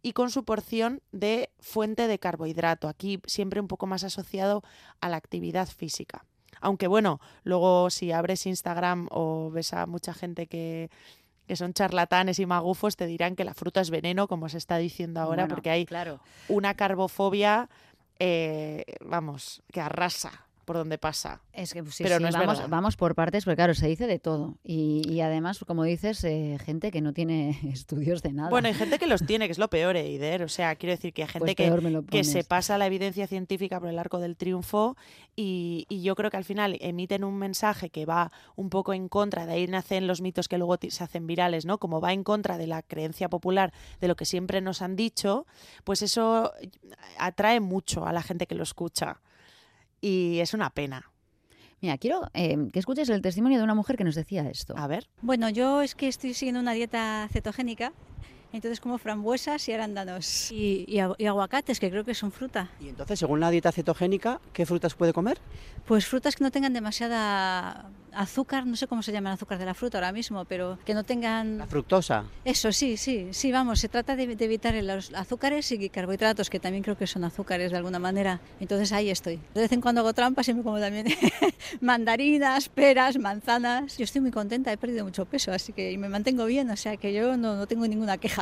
y 0.02 0.12
con 0.12 0.30
su 0.30 0.44
porción 0.44 1.00
de 1.12 1.50
fuente 1.60 2.06
de 2.06 2.18
carbohidrato. 2.18 2.88
Aquí 2.88 3.20
siempre 3.26 3.60
un 3.60 3.68
poco 3.68 3.86
más 3.86 4.04
asociado 4.04 4.62
a 5.00 5.08
la 5.08 5.16
actividad 5.16 5.68
física. 5.68 6.24
Aunque 6.60 6.88
bueno, 6.88 7.20
luego 7.44 7.88
si 7.90 8.10
abres 8.10 8.46
Instagram 8.46 9.06
o 9.12 9.50
ves 9.50 9.72
a 9.74 9.86
mucha 9.86 10.12
gente 10.12 10.48
que, 10.48 10.90
que 11.48 11.56
son 11.56 11.72
charlatanes 11.72 12.38
y 12.38 12.46
magufos, 12.46 12.94
te 12.96 13.06
dirán 13.06 13.34
que 13.34 13.42
la 13.42 13.54
fruta 13.54 13.80
es 13.80 13.90
veneno, 13.90 14.28
como 14.28 14.48
se 14.48 14.58
está 14.58 14.76
diciendo 14.76 15.20
ahora, 15.20 15.42
Bueno, 15.44 15.54
porque 15.56 15.70
hay 15.70 15.84
claro. 15.86 16.20
una 16.48 16.74
carbofobia, 16.74 17.68
eh, 18.20 18.84
vamos, 19.00 19.62
que 19.72 19.80
arrasa 19.80 20.44
por 20.68 20.76
donde 20.76 20.98
pasa. 20.98 21.40
Es 21.54 21.72
que 21.72 21.82
pues, 21.82 21.94
sí, 21.94 22.04
Pero 22.04 22.18
sí, 22.18 22.22
no 22.22 22.28
es 22.28 22.34
vamos, 22.34 22.58
verdad. 22.58 22.68
vamos 22.68 22.96
por 22.96 23.14
partes, 23.14 23.46
porque 23.46 23.56
claro, 23.56 23.72
se 23.72 23.88
dice 23.88 24.06
de 24.06 24.18
todo. 24.18 24.58
Y, 24.62 25.02
y 25.08 25.22
además, 25.22 25.64
como 25.66 25.82
dices, 25.82 26.22
eh, 26.24 26.58
gente 26.62 26.90
que 26.90 27.00
no 27.00 27.14
tiene 27.14 27.58
estudios 27.72 28.22
de 28.22 28.34
nada. 28.34 28.50
Bueno, 28.50 28.68
hay 28.68 28.74
gente 28.74 28.98
que 28.98 29.06
los 29.06 29.24
tiene, 29.24 29.46
que 29.46 29.52
es 29.52 29.58
lo 29.58 29.68
peor, 29.68 29.96
Eider. 29.96 30.42
O 30.42 30.48
sea, 30.48 30.76
quiero 30.76 30.90
decir 30.94 31.14
que 31.14 31.22
hay 31.22 31.28
gente 31.28 31.54
Pues 31.56 31.82
me 31.82 32.02
que, 32.02 32.06
que 32.06 32.24
se 32.24 32.44
pasa 32.44 32.76
la 32.76 32.84
evidencia 32.86 33.26
científica 33.26 33.80
por 33.80 33.88
el 33.88 33.98
arco 33.98 34.18
del 34.18 34.36
triunfo 34.36 34.94
y, 35.34 35.86
y 35.88 36.02
yo 36.02 36.14
creo 36.14 36.30
que 36.30 36.36
al 36.36 36.44
final 36.44 36.76
emiten 36.80 37.24
un 37.24 37.38
mensaje 37.38 37.88
que 37.88 38.04
va 38.04 38.30
un 38.54 38.68
poco 38.68 38.92
en 38.92 39.08
contra, 39.08 39.46
de 39.46 39.54
ahí 39.54 39.66
nacen 39.68 40.06
los 40.06 40.20
mitos 40.20 40.48
que 40.48 40.58
luego 40.58 40.76
se 40.86 41.02
hacen 41.02 41.26
virales, 41.26 41.64
¿no? 41.64 41.78
Como 41.78 42.02
va 42.02 42.12
en 42.12 42.24
contra 42.24 42.58
de 42.58 42.66
la 42.66 42.82
creencia 42.82 43.30
popular, 43.30 43.72
de 44.02 44.08
lo 44.08 44.16
que 44.16 44.26
siempre 44.26 44.60
nos 44.60 44.82
han 44.82 44.96
dicho, 44.96 45.46
pues 45.84 46.02
eso 46.02 46.52
atrae 47.18 47.60
mucho 47.60 48.06
a 48.06 48.12
la 48.12 48.22
gente 48.22 48.46
que 48.46 48.54
lo 48.54 48.64
escucha. 48.64 49.20
Y 50.00 50.38
es 50.40 50.54
una 50.54 50.70
pena. 50.70 51.10
Mira, 51.80 51.96
quiero 51.96 52.28
eh, 52.34 52.56
que 52.72 52.78
escuches 52.78 53.08
el 53.08 53.22
testimonio 53.22 53.58
de 53.58 53.64
una 53.64 53.74
mujer 53.74 53.96
que 53.96 54.04
nos 54.04 54.16
decía 54.16 54.48
esto. 54.48 54.74
A 54.76 54.86
ver. 54.88 55.08
Bueno, 55.22 55.48
yo 55.48 55.80
es 55.82 55.94
que 55.94 56.08
estoy 56.08 56.34
siguiendo 56.34 56.60
una 56.60 56.72
dieta 56.72 57.28
cetogénica, 57.32 57.92
entonces 58.52 58.80
como 58.80 58.98
frambuesas 58.98 59.68
y 59.68 59.72
arándanos. 59.72 60.50
Y, 60.50 60.84
y 60.88 60.96
agu- 60.96 61.16
y 61.18 61.26
aguacates, 61.26 61.78
que 61.80 61.90
creo 61.90 62.04
que 62.04 62.14
son 62.14 62.32
fruta. 62.32 62.68
Y 62.80 62.88
entonces, 62.88 63.18
según 63.18 63.40
la 63.40 63.50
dieta 63.50 63.72
cetogénica, 63.72 64.40
¿qué 64.52 64.66
frutas 64.66 64.94
puede 64.94 65.12
comer? 65.12 65.38
Pues 65.86 66.06
frutas 66.06 66.36
que 66.36 66.44
no 66.44 66.50
tengan 66.50 66.72
demasiada 66.72 67.90
azúcar, 68.12 68.66
no 68.66 68.74
sé 68.74 68.86
cómo 68.86 69.02
se 69.02 69.12
llama 69.12 69.28
el 69.30 69.34
azúcar 69.34 69.58
de 69.58 69.66
la 69.66 69.74
fruta 69.74 69.98
ahora 69.98 70.12
mismo, 70.12 70.44
pero 70.46 70.78
que 70.84 70.94
no 70.94 71.04
tengan... 71.04 71.58
La 71.58 71.66
fructosa. 71.66 72.24
Eso, 72.44 72.72
sí, 72.72 72.96
sí, 72.96 73.28
sí, 73.32 73.52
vamos, 73.52 73.80
se 73.80 73.88
trata 73.88 74.16
de, 74.16 74.34
de 74.34 74.44
evitar 74.44 74.74
los 74.82 75.12
azúcares 75.14 75.70
y 75.72 75.88
carbohidratos, 75.88 76.50
que 76.50 76.58
también 76.58 76.82
creo 76.82 76.96
que 76.96 77.06
son 77.06 77.22
azúcares 77.24 77.70
de 77.70 77.76
alguna 77.76 77.98
manera. 77.98 78.40
Entonces 78.60 78.92
ahí 78.92 79.10
estoy. 79.10 79.36
De 79.54 79.60
vez 79.60 79.72
en 79.72 79.80
cuando 79.80 80.00
hago 80.00 80.12
trampas 80.14 80.48
y 80.48 80.54
me 80.54 80.62
como 80.62 80.80
también 80.80 81.06
mandarinas, 81.80 82.68
peras, 82.68 83.18
manzanas. 83.18 83.96
Yo 83.98 84.04
estoy 84.04 84.20
muy 84.20 84.30
contenta, 84.30 84.72
he 84.72 84.76
perdido 84.76 85.04
mucho 85.04 85.24
peso, 85.26 85.52
así 85.52 85.72
que 85.72 85.92
y 85.92 85.98
me 85.98 86.08
mantengo 86.08 86.44
bien, 86.46 86.70
o 86.70 86.76
sea 86.76 86.96
que 86.96 87.12
yo 87.12 87.36
no, 87.36 87.56
no 87.56 87.66
tengo 87.66 87.86
ninguna 87.86 88.18
queja. 88.18 88.37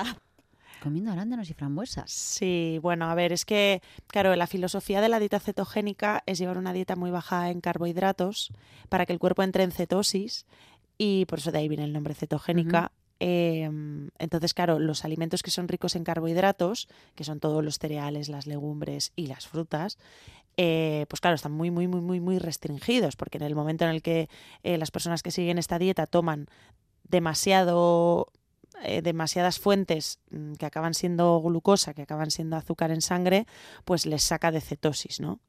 Comiendo 0.83 1.11
arándanos 1.11 1.49
y 1.51 1.55
frambuesas. 1.55 2.11
Sí, 2.11 2.79
bueno, 2.83 3.07
a 3.07 3.15
ver, 3.15 3.33
es 3.33 3.45
que, 3.45 3.83
claro, 4.07 4.37
la 4.37 4.47
filosofía 4.47 5.01
de 5.01 5.09
la 5.09 5.19
dieta 5.19 5.41
cetogénica 5.41 6.23
es 6.27 6.39
llevar 6.39 6.59
una 6.59 6.73
dieta 6.73 6.97
muy 6.97 7.11
baja 7.11 7.51
en 7.51 7.61
carbohidratos 7.61 8.53
para 8.89 9.07
que 9.07 9.13
el 9.13 9.19
cuerpo 9.19 9.43
entre 9.43 9.65
en 9.65 9.73
cetosis 9.73 10.47
y 10.99 11.25
por 11.27 11.39
eso 11.39 11.51
de 11.51 11.59
ahí 11.59 11.69
viene 11.69 11.85
el 11.85 11.93
nombre 11.93 12.15
cetogénica. 12.15 12.93
Eh, 13.19 13.71
entonces, 14.19 14.53
claro, 14.53 14.79
los 14.79 15.05
alimentos 15.05 15.43
que 15.43 15.51
son 15.51 15.69
ricos 15.69 15.97
en 15.97 16.05
carbohidratos, 16.05 16.89
que 17.15 17.25
son 17.25 17.41
todos 17.41 17.65
los 17.65 17.79
cereales, 17.79 18.29
las 18.29 18.47
legumbres 18.47 19.13
y 19.17 19.27
las 19.27 19.47
frutas, 19.49 19.99
eh, 20.59 21.07
pues 21.09 21.21
claro, 21.21 21.35
están 21.35 21.53
muy, 21.53 21.71
muy, 21.71 21.89
muy, 21.89 22.01
muy, 22.01 22.21
muy 22.21 22.39
restringidos, 22.39 23.17
porque 23.17 23.39
en 23.39 23.45
el 23.45 23.55
momento 23.55 23.85
en 23.85 23.91
el 23.91 24.03
que 24.03 24.29
eh, 24.63 24.79
las 24.79 24.91
personas 24.91 25.23
que 25.23 25.31
siguen 25.31 25.59
esta 25.59 25.79
dieta 25.79 26.07
toman 26.07 26.47
demasiado 27.05 28.33
eh, 28.83 29.03
demasiadas 29.03 29.59
fuentes 29.59 30.19
mm, 30.31 30.55
que 30.55 30.67
acaban 30.67 30.95
siendo 30.95 31.41
glucosa, 31.41 31.95
que 31.95 32.03
acaban 32.03 32.31
siendo 32.31 32.57
azúcar 32.57 32.91
en 32.91 33.01
sangre, 33.01 33.47
pues 33.85 34.07
les 34.07 34.23
saca 34.23 34.51
de 34.51 34.61
cetosis, 34.61 35.21
¿no? 35.21 35.41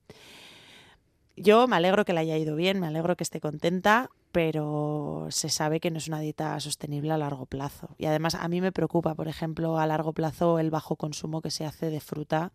Yo 1.36 1.68
me 1.68 1.76
alegro 1.76 2.04
que 2.04 2.14
le 2.14 2.22
haya 2.22 2.36
ido 2.38 2.56
bien, 2.56 2.80
me 2.80 2.88
alegro 2.88 3.16
que 3.16 3.24
esté 3.24 3.40
contenta, 3.40 4.10
pero 4.32 5.28
se 5.30 5.50
sabe 5.50 5.80
que 5.80 5.92
no 5.92 6.00
es 6.00 6.08
una 6.08 6.20
dieta 6.20 6.60
sostenible 6.60 7.12
a 7.12 7.18
largo 7.18 7.46
plazo. 7.46 7.90
Y 8.00 8.06
además 8.06 8.34
a 8.34 8.48
mí 8.48 8.60
me 8.60 8.72
preocupa, 8.72 9.14
por 9.14 9.28
ejemplo, 9.28 9.78
a 9.78 9.86
largo 9.86 10.14
plazo 10.14 10.58
el 10.58 10.72
bajo 10.72 10.96
consumo 10.96 11.42
que 11.42 11.52
se 11.52 11.66
hace 11.66 11.92
de 11.92 12.00
fruta 12.00 12.52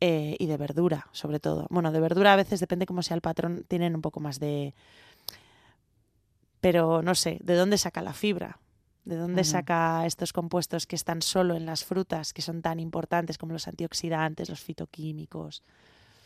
eh, 0.00 0.34
y 0.38 0.46
de 0.46 0.56
verdura, 0.56 1.06
sobre 1.12 1.38
todo. 1.38 1.66
Bueno, 1.70 1.92
de 1.92 2.00
verdura 2.00 2.32
a 2.32 2.36
veces 2.36 2.58
depende 2.58 2.86
cómo 2.86 3.02
sea 3.02 3.14
el 3.14 3.20
patrón, 3.20 3.64
tienen 3.68 3.94
un 3.94 4.02
poco 4.02 4.18
más 4.18 4.40
de... 4.40 4.74
Pero 6.60 7.02
no 7.02 7.14
sé, 7.14 7.38
¿de 7.42 7.54
dónde 7.54 7.78
saca 7.78 8.02
la 8.02 8.12
fibra? 8.12 8.58
¿De 9.04 9.16
dónde 9.16 9.44
saca 9.44 10.04
estos 10.06 10.32
compuestos 10.32 10.86
que 10.86 10.96
están 10.96 11.22
solo 11.22 11.56
en 11.56 11.66
las 11.66 11.84
frutas, 11.84 12.32
que 12.32 12.42
son 12.42 12.62
tan 12.62 12.78
importantes 12.80 13.38
como 13.38 13.52
los 13.52 13.66
antioxidantes, 13.66 14.48
los 14.48 14.60
fitoquímicos? 14.60 15.62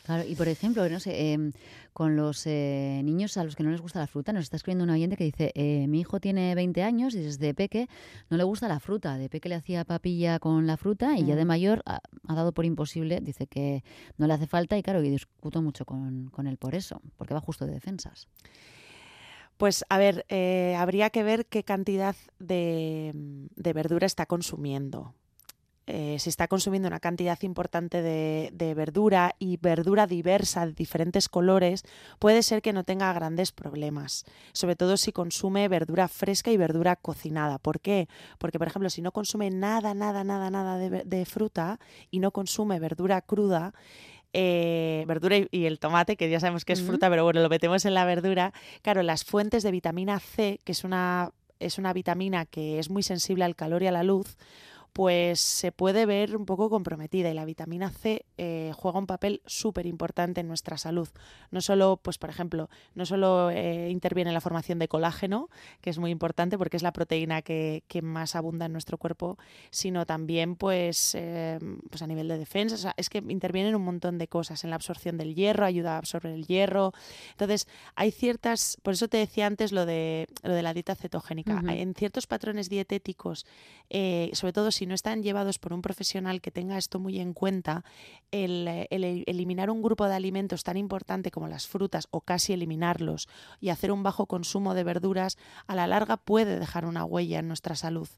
Claro, 0.04 0.23
y 0.28 0.35
por 0.35 0.49
ejemplo, 0.49 0.87
no 0.90 1.00
sé, 1.00 1.33
em, 1.33 1.52
con 1.95 2.14
los 2.14 2.47
eh, 2.47 3.00
niños 3.02 3.38
a 3.38 3.45
los 3.45 3.57
que 3.57 3.62
no 3.62 3.71
les 3.71 3.81
gusta 3.81 4.00
la 4.00 4.07
fruta, 4.07 4.35
nos 4.35 4.43
está 4.43 4.57
escribiendo 4.59 4.85
un 4.85 4.90
oyente 4.90 5.16
que 5.16 5.25
dice, 5.25 5.50
eh, 5.54 5.87
mi 5.88 6.00
hijo 6.00 6.21
tiene 6.21 6.54
20 6.54 6.83
años 6.83 7.14
y 7.14 7.21
desde 7.21 7.54
peque 7.54 7.88
no 8.28 8.37
le 8.37 8.45
gusta 8.45 8.69
la 8.69 8.81
fruta. 8.81 9.16
De 9.16 9.31
peque 9.31 9.49
le 9.49 9.54
hacía 9.54 9.83
papilla 9.87 10.38
con 10.40 10.66
la 10.66 10.76
fruta 10.76 11.16
y 11.16 11.25
ya 11.25 11.37
de 11.37 11.47
Mm. 11.47 11.49
mayor 11.49 11.83
ha, 11.87 12.00
ha 12.28 12.35
dado 12.35 12.52
por 12.52 12.66
imposible, 12.66 13.21
dice 13.23 13.47
que 13.47 13.83
no 14.19 14.26
le 14.26 14.35
hace 14.35 14.47
falta 14.47 14.76
y 14.76 14.83
claro, 14.83 15.02
y 15.02 15.09
discuto 15.09 15.62
mucho 15.62 15.87
con, 15.87 16.28
con 16.28 16.49
él 16.49 16.59
por 16.59 16.75
eso, 16.75 17.00
porque 17.16 17.33
va 17.33 17.40
justo 17.40 17.64
de 17.64 17.73
defensas. 17.73 18.28
Pues 19.56 19.84
a 19.88 19.99
ver, 19.99 20.26
eh, 20.28 20.75
habría 20.78 21.11
que 21.11 21.23
ver 21.23 21.46
qué 21.46 21.64
cantidad 21.64 22.16
de, 22.38 23.12
de 23.14 23.73
verdura 23.73 24.06
está 24.06 24.26
consumiendo. 24.26 25.14
Eh, 25.87 26.16
si 26.18 26.30
está 26.30 26.49
consumiendo 26.49 26.88
una 26.88 26.99
cantidad 26.99 27.38
importante 27.42 28.00
de, 28.00 28.75
verdura 28.75 29.37
y 29.38 29.58
verdura 29.58 30.06
diversa 30.06 30.64
de 30.64 30.73
diferentes 30.73 31.28
colores, 31.28 31.82
puede 32.18 32.42
ser 32.42 32.62
que 32.62 32.73
no 32.73 32.84
tenga 32.84 33.12
grandes 33.12 33.52
problemas. 33.52 34.25
Sobre 34.54 34.76
todo 34.76 34.96
si 34.96 35.12
consume 35.12 35.68
verdura 35.68 36.08
fresca 36.08 36.50
y 36.50 36.56
verdura 36.56 36.96
cocinada. 36.96 37.58
¿Por 37.58 37.80
qué? 37.80 38.08
Porque, 38.38 38.58
por 38.58 38.68
ejemplo, 38.68 38.88
si 38.88 39.02
no 39.02 39.12
consume 39.12 39.50
nada, 39.50 39.92
nada, 39.92 40.25
nada, 40.25 40.50
nada 40.50 40.78
de, 40.78 41.04
de 41.04 41.25
fruta 41.26 41.78
y 42.11 42.20
no 42.20 42.30
consume 42.30 42.80
verdura 42.80 43.20
cruda, 43.20 43.75
eh, 44.35 45.05
verdura 45.07 45.38
y, 45.38 45.49
y 45.50 45.64
el 45.64 45.79
tomate, 45.79 46.17
que 46.17 46.29
ya 46.29 46.41
sabemos 46.41 46.64
que 46.64 46.75
es 46.75 46.83
fruta, 46.83 47.09
pero 47.09 47.25
bueno, 47.25 47.41
lo 47.41 47.49
metemos 47.49 47.85
en 47.85 47.95
la 47.95 48.05
verdura. 48.05 48.53
Claro, 48.83 49.03
las 49.03 49.25
fuentes 49.25 49.62
de 49.62 49.71
vitamina 49.71 50.21
C, 50.21 50.61
que 50.64 50.73
es 50.73 50.85
una, 50.85 51.31
es 51.61 51.79
una 51.79 51.93
vitamina 51.93 52.45
que 52.45 52.79
es 52.79 52.91
muy 52.91 53.03
sensible 53.03 53.45
al 53.45 53.57
calor 53.57 53.83
y 53.83 53.87
a 53.87 53.93
la 53.93 54.03
luz, 54.03 54.37
pues 54.94 55.40
se 55.40 55.72
puede 55.72 56.06
ver 56.06 56.36
un 56.36 56.46
poco 56.46 56.70
comprometida 56.70 57.28
y 57.28 57.34
la 57.34 57.44
vitamina 57.44 57.90
C 57.90 58.24
eh, 58.38 58.70
juega 58.76 59.00
un 59.00 59.08
papel 59.08 59.42
súper 59.44 59.86
importante 59.86 60.40
en 60.40 60.46
nuestra 60.46 60.78
salud. 60.78 61.08
No 61.50 61.60
solo, 61.60 61.98
pues 62.00 62.16
por 62.16 62.30
ejemplo, 62.30 62.70
no 62.94 63.04
solo 63.04 63.50
eh, 63.50 63.90
interviene 63.90 64.30
en 64.30 64.34
la 64.34 64.40
formación 64.40 64.78
de 64.78 64.86
colágeno, 64.86 65.50
que 65.80 65.90
es 65.90 65.98
muy 65.98 66.12
importante 66.12 66.56
porque 66.56 66.76
es 66.76 66.84
la 66.84 66.92
proteína 66.92 67.42
que, 67.42 67.82
que 67.88 68.02
más 68.02 68.36
abunda 68.36 68.66
en 68.66 68.72
nuestro 68.72 68.96
cuerpo, 68.96 69.36
sino 69.70 70.06
también 70.06 70.54
pues, 70.54 71.16
eh, 71.16 71.58
pues 71.90 72.00
a 72.02 72.06
nivel 72.06 72.28
de 72.28 72.38
defensa. 72.38 72.76
O 72.76 72.78
sea, 72.78 72.94
es 72.96 73.10
que 73.10 73.18
interviene 73.18 73.70
en 73.70 73.74
un 73.74 73.82
montón 73.82 74.16
de 74.16 74.28
cosas, 74.28 74.62
en 74.62 74.70
la 74.70 74.76
absorción 74.76 75.18
del 75.18 75.34
hierro, 75.34 75.66
ayuda 75.66 75.96
a 75.96 75.98
absorber 75.98 76.32
el 76.32 76.46
hierro. 76.46 76.92
Entonces, 77.32 77.66
hay 77.96 78.12
ciertas, 78.12 78.78
por 78.84 78.94
eso 78.94 79.08
te 79.08 79.16
decía 79.16 79.48
antes 79.48 79.72
lo 79.72 79.86
de, 79.86 80.28
lo 80.44 80.54
de 80.54 80.62
la 80.62 80.72
dieta 80.72 80.94
cetogénica. 80.94 81.60
En 81.66 81.94
ciertos 81.94 82.28
patrones 82.28 82.68
dietéticos, 82.68 83.44
sobre 83.90 84.52
todo 84.52 84.70
si 84.70 84.84
no 84.87 84.95
están 84.95 85.23
llevados 85.23 85.59
por 85.59 85.73
un 85.73 85.83
profesional 85.83 86.41
que 86.41 86.50
tenga 86.50 86.79
esto 86.79 86.99
muy 86.99 87.21
en 87.21 87.33
cuenta, 87.33 87.85
el, 88.31 88.67
eh, 88.69 88.88
e- 88.91 89.25
eliminar 89.26 89.71
un 89.71 89.83
grupo 89.83 90.07
de 90.07 90.14
alimentos 90.14 90.64
tan 90.64 90.76
importante 90.76 91.31
como 91.31 91.49
las 91.49 91.67
frutas 91.67 92.09
o 92.11 92.21
casi 92.21 92.53
eliminarlos 92.53 93.29
y 93.61 93.69
hacer 93.69 93.93
un 93.93 94.03
bajo 94.03 94.26
consumo 94.26 94.75
de 94.75 94.85
verduras, 94.85 95.38
a 95.67 95.75
la 95.75 95.87
larga 95.87 96.17
puede 96.17 96.59
dejar 96.59 96.87
una 96.87 97.05
huella 97.05 97.38
en 97.38 97.49
nuestra 97.49 97.75
salud. 97.76 98.09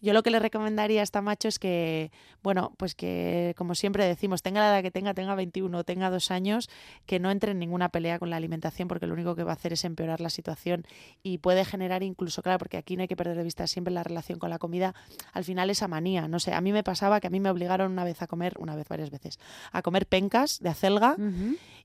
Yo 0.00 0.12
lo 0.12 0.22
que 0.22 0.30
le 0.30 0.38
recomendaría 0.38 1.00
a 1.00 1.02
esta 1.02 1.22
macho 1.22 1.48
es 1.48 1.58
que, 1.58 2.12
bueno, 2.42 2.72
pues 2.76 2.94
que 2.94 3.54
como 3.56 3.74
siempre 3.74 4.06
decimos, 4.06 4.42
tenga 4.42 4.60
la 4.60 4.74
edad 4.74 4.82
que 4.82 4.92
tenga, 4.92 5.12
tenga 5.12 5.34
21 5.34 5.78
o 5.78 5.84
tenga 5.84 6.08
dos 6.08 6.30
años, 6.30 6.70
que 7.06 7.18
no 7.18 7.30
entre 7.32 7.52
en 7.52 7.58
ninguna 7.58 7.88
pelea 7.88 8.18
con 8.20 8.30
la 8.30 8.36
alimentación 8.36 8.86
porque 8.86 9.06
lo 9.06 9.14
único 9.14 9.34
que 9.34 9.42
va 9.42 9.52
a 9.52 9.54
hacer 9.54 9.72
es 9.72 9.84
empeorar 9.84 10.20
la 10.20 10.30
situación 10.30 10.86
y 11.22 11.38
puede 11.38 11.64
generar 11.64 12.04
incluso, 12.04 12.42
claro, 12.42 12.58
porque 12.58 12.76
aquí 12.76 12.96
no 12.96 13.02
hay 13.02 13.08
que 13.08 13.16
perder 13.16 13.36
de 13.36 13.42
vista 13.42 13.66
siempre 13.66 13.92
la 13.92 14.04
relación 14.04 14.38
con 14.38 14.50
la 14.50 14.58
comida, 14.58 14.94
al 15.32 15.44
final 15.44 15.70
esa 15.70 15.88
manía, 15.98 16.28
no 16.28 16.38
sé, 16.38 16.52
a 16.54 16.60
mí 16.60 16.72
me 16.72 16.82
pasaba 16.82 17.20
que 17.20 17.26
a 17.26 17.30
mí 17.30 17.40
me 17.40 17.50
obligaron 17.50 17.92
una 17.92 18.04
vez 18.04 18.22
a 18.22 18.26
comer, 18.26 18.54
una 18.58 18.74
vez, 18.76 18.88
varias 18.88 19.10
veces, 19.10 19.38
a 19.72 19.82
comer 19.82 20.06
pencas 20.06 20.58
de 20.60 20.68
acelga 20.70 21.16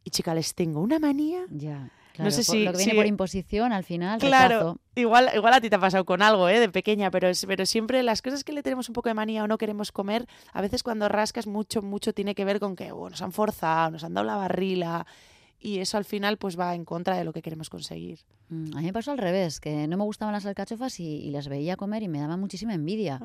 y 0.04 0.10
chica, 0.10 0.34
les 0.34 0.54
tengo 0.56 0.82
una 0.82 1.00
manía. 1.00 1.42
Ya. 1.50 1.90
Claro, 2.14 2.30
sé 2.30 2.44
por- 2.46 2.56
si- 2.56 2.64
lo 2.64 2.72
que 2.74 2.78
viene 2.78 2.94
por 2.94 3.08
imposición 3.08 3.74
al 3.74 3.84
final, 3.84 4.20
Claro, 4.20 4.60
rechazo. 4.60 4.80
igual, 4.94 5.30
igual 5.36 5.54
a 5.56 5.62
ti 5.62 5.70
te 5.72 5.78
ha 5.78 5.80
pasado 5.80 6.06
con 6.06 6.22
algo, 6.22 6.48
¿eh? 6.48 6.60
De 6.60 6.70
pequeña, 6.70 7.10
pero, 7.10 7.28
pero 7.48 7.66
siempre 7.66 8.04
las 8.04 8.22
cosas 8.22 8.44
que 8.44 8.54
le 8.54 8.62
tenemos 8.62 8.88
un 8.88 8.94
poco 8.94 9.10
de 9.10 9.16
manía 9.16 9.44
o 9.44 9.48
no 9.48 9.58
queremos 9.58 9.92
comer, 9.92 10.28
a 10.52 10.62
veces 10.62 10.84
cuando 10.84 11.10
rascas 11.10 11.48
mucho, 11.48 11.82
mucho 11.82 12.14
tiene 12.14 12.36
que 12.36 12.46
ver 12.46 12.60
con 12.60 12.76
que 12.76 12.92
oh, 12.92 13.10
nos 13.10 13.22
han 13.24 13.32
forzado, 13.32 13.90
nos 13.92 14.04
han 14.04 14.14
dado 14.14 14.28
la 14.28 14.36
barrila 14.36 15.08
y 15.64 15.80
eso 15.80 15.98
al 15.98 16.06
final 16.06 16.38
pues 16.38 16.60
va 16.60 16.76
en 16.76 16.84
contra 16.86 17.18
de 17.18 17.24
lo 17.24 17.32
que 17.34 17.42
queremos 17.42 17.70
conseguir. 17.70 18.20
Mm, 18.50 18.76
A 18.76 18.80
mí 18.82 18.86
me 18.88 18.94
pasó 18.94 19.12
al 19.12 19.18
revés, 19.18 19.60
que 19.60 19.88
no 19.88 19.98
me 19.98 20.04
gustaban 20.04 20.34
las 20.34 20.46
alcachofas 20.46 21.00
y, 21.00 21.06
y 21.06 21.32
las 21.32 21.48
veía 21.48 21.78
comer 21.78 22.04
y 22.04 22.08
me 22.10 22.20
daba 22.20 22.36
muchísima 22.38 22.74
envidia. 22.74 23.20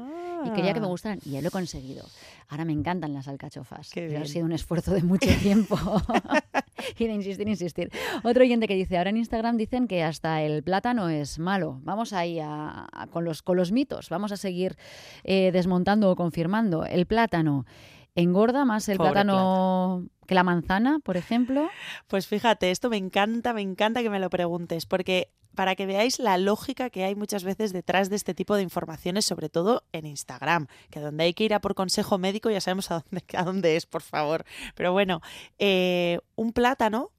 Y 0.44 0.50
quería 0.50 0.72
que 0.72 0.78
me 0.80 0.86
Ah. 0.86 0.90
gustaran 0.90 1.18
y 1.24 1.30
ya 1.32 1.42
lo 1.42 1.48
he 1.48 1.50
conseguido. 1.50 2.04
Ahora 2.48 2.64
me 2.64 2.72
encantan 2.72 3.12
las 3.12 3.26
alcachofas. 3.26 3.90
Pero 3.92 4.20
ha 4.20 4.24
sido 4.24 4.44
un 4.44 4.52
esfuerzo 4.52 4.92
de 4.92 5.02
mucho 5.02 5.28
tiempo. 5.42 5.76
y 6.98 7.06
de 7.08 7.12
insistir, 7.12 7.48
insistir. 7.48 7.90
Otro 8.22 8.44
oyente 8.44 8.68
que 8.68 8.74
dice, 8.76 8.98
ahora 8.98 9.10
en 9.10 9.16
Instagram 9.16 9.56
dicen 9.56 9.88
que 9.88 10.04
hasta 10.04 10.40
el 10.42 10.62
plátano 10.62 11.08
es 11.08 11.40
malo. 11.40 11.80
Vamos 11.82 12.12
ahí 12.12 12.38
a- 12.38 12.86
a- 12.92 13.06
con, 13.08 13.24
los, 13.24 13.42
con 13.42 13.56
los 13.56 13.72
mitos, 13.72 14.08
vamos 14.10 14.30
a 14.30 14.36
seguir 14.36 14.76
eh, 15.24 15.50
desmontando 15.52 16.08
o 16.10 16.14
confirmando. 16.16 16.84
El 16.84 17.06
plátano 17.06 17.66
engorda 18.14 18.64
más 18.64 18.88
el 18.88 18.96
Pobre 18.98 19.10
plátano 19.12 20.06
que 20.28 20.34
la 20.34 20.44
manzana, 20.44 21.00
por 21.02 21.16
ejemplo. 21.16 21.70
Pues 22.06 22.26
fíjate, 22.28 22.70
esto 22.70 22.90
me 22.90 22.98
encanta, 22.98 23.54
me 23.54 23.62
encanta 23.62 24.02
que 24.02 24.10
me 24.10 24.20
lo 24.20 24.28
preguntes, 24.28 24.84
porque 24.84 25.30
para 25.54 25.74
que 25.74 25.86
veáis 25.86 26.18
la 26.18 26.36
lógica 26.36 26.90
que 26.90 27.02
hay 27.02 27.14
muchas 27.14 27.44
veces 27.44 27.72
detrás 27.72 28.10
de 28.10 28.16
este 28.16 28.34
tipo 28.34 28.54
de 28.54 28.62
informaciones, 28.62 29.24
sobre 29.24 29.48
todo 29.48 29.84
en 29.90 30.04
Instagram, 30.04 30.66
que 30.90 31.00
donde 31.00 31.24
hay 31.24 31.32
que 31.32 31.44
ir 31.44 31.54
a 31.54 31.60
por 31.60 31.74
consejo 31.74 32.18
médico 32.18 32.50
ya 32.50 32.60
sabemos 32.60 32.90
a 32.90 33.02
dónde, 33.02 33.24
a 33.34 33.42
dónde 33.42 33.76
es, 33.76 33.86
por 33.86 34.02
favor. 34.02 34.44
Pero 34.74 34.92
bueno, 34.92 35.22
eh, 35.58 36.20
un 36.36 36.52
plátano 36.52 37.10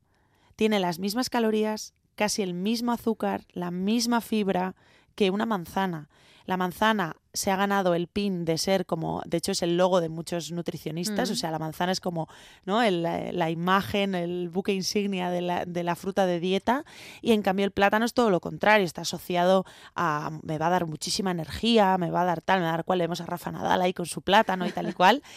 tiene 0.56 0.80
las 0.80 1.00
mismas 1.00 1.32
calorías, 1.32 1.96
casi 2.14 2.44
el 2.44 2.54
mismo 2.54 2.92
azúcar, 2.92 3.42
la 3.54 3.72
misma 3.72 4.22
fibra 4.22 4.76
que 5.16 5.32
una 5.32 5.48
manzana. 5.48 6.10
La 6.50 6.58
manzana 6.58 7.16
se 7.32 7.52
ha 7.52 7.56
ganado 7.56 7.94
el 7.94 8.08
pin 8.08 8.44
de 8.44 8.58
ser 8.58 8.88
como, 8.88 9.22
de 9.28 9.38
hecho 9.38 9.52
es 9.52 9.62
el 9.62 9.78
logo 9.78 10.02
de 10.02 10.10
muchos 10.10 10.52
nutricionistas, 10.52 11.30
Mm. 11.30 11.34
o 11.34 11.36
sea, 11.36 11.52
la 11.52 11.60
manzana 11.60 11.92
es 11.92 12.00
como 12.02 12.28
¿no? 12.66 12.82
El- 12.82 13.04
la, 13.04 13.50
imagen, 13.52 14.16
el 14.16 14.50
buque 14.50 14.74
insignia 14.74 15.30
de 15.30 15.42
la, 15.42 15.66
de 15.66 15.84
la 15.84 15.96
fruta 15.96 16.26
de 16.26 16.40
dieta 16.40 16.86
y 17.22 17.34
en 17.34 17.44
cambio 17.44 17.66
el 17.66 17.72
plátano 17.72 18.04
es 18.04 18.14
todo 18.16 18.32
lo 18.32 18.40
contrario, 18.40 18.84
está 18.84 19.02
asociado 19.02 19.64
a 19.96 20.32
me 20.42 20.58
va 20.58 20.68
a 20.68 20.70
dar 20.72 20.88
muchísima 20.88 21.30
energía, 21.30 21.96
me 22.00 22.10
va 22.10 22.22
a 22.22 22.26
dar 22.26 22.42
tal, 22.42 22.62
me 22.62 22.66
va 22.66 22.70
a 22.70 22.78
dar 22.78 22.84
cual, 22.84 22.98
vemos 23.00 23.22
a 23.22 23.28
Rafa 23.28 23.52
Nadal 23.52 23.82
ahí 23.84 23.94
con 23.94 24.08
su 24.08 24.24
plátano 24.24 24.66
y 24.66 24.72
tal 24.72 24.90
y 24.90 24.94
cual, 24.94 25.22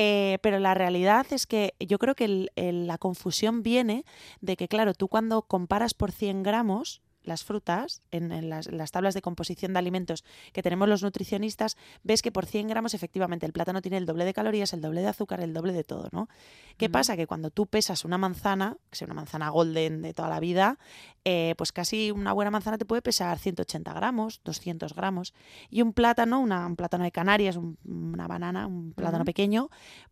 Eh, 0.00 0.38
pero 0.42 0.60
la 0.60 0.74
realidad 0.74 1.26
es 1.30 1.46
que 1.46 1.74
yo 1.80 1.98
creo 1.98 2.14
que 2.14 2.26
el- 2.26 2.50
el- 2.56 2.86
la 2.86 2.98
confusión 2.98 3.62
viene 3.64 4.04
de 4.40 4.56
que, 4.56 4.68
claro, 4.68 4.94
tú 4.94 5.08
cuando 5.08 5.42
comparas 5.42 5.92
por 5.94 6.12
100 6.12 6.44
gramos 6.44 7.00
las 7.28 7.44
frutas 7.44 8.02
en, 8.10 8.32
en 8.32 8.48
las, 8.50 8.68
tablas 8.90 9.14
de 9.14 9.22
composición 9.22 9.72
de 9.72 9.78
alimentos 9.78 10.24
que 10.52 10.62
tenemos 10.62 10.88
los 10.88 11.02
nutricionistas, 11.02 11.76
ves 12.02 12.22
que 12.22 12.32
por 12.32 12.46
100 12.46 12.68
gramos 12.68 12.94
efectivamente 12.94 13.46
el 13.46 13.52
plátano 13.52 13.80
tiene 13.82 13.98
el 13.98 14.06
doble 14.06 14.24
de 14.24 14.34
calorías, 14.34 14.72
el 14.72 14.80
doble 14.80 15.02
de 15.02 15.08
azúcar, 15.08 15.40
el 15.40 15.52
doble 15.52 15.72
de 15.72 15.84
todo, 15.84 16.08
¿no? 16.12 16.28
¿Qué 16.76 16.88
pasa? 16.88 17.16
Que 17.16 17.26
cuando 17.26 17.50
tú 17.50 17.66
pesas 17.66 18.04
una 18.04 18.18
manzana, 18.18 18.76
que 18.90 18.96
sea 18.96 19.06
una 19.06 19.14
manzana 19.14 19.50
golden 19.50 20.02
de 20.02 20.14
toda 20.14 20.28
la 20.28 20.40
vida, 20.40 20.78
eh, 21.24 21.54
pues 21.58 21.72
casi 21.72 22.10
una 22.10 22.32
buena 22.32 22.50
manzana 22.50 22.78
te 22.78 22.84
puede 22.84 23.02
pesar 23.02 23.38
180 23.38 23.92
gramos, 23.92 24.40
200 24.44 24.94
gramos. 24.94 25.34
Y 25.70 25.82
un 25.82 25.92
plátano, 25.92 26.40
una- 26.40 26.66
un 26.66 26.76
plátano 26.76 27.04
de 27.04 27.12
Canarias, 27.12 27.56
un- 27.56 27.76
una 27.84 28.26
banana, 28.26 28.66
un 28.66 28.92
plátano 28.94 29.24
pequeño, 29.24 29.68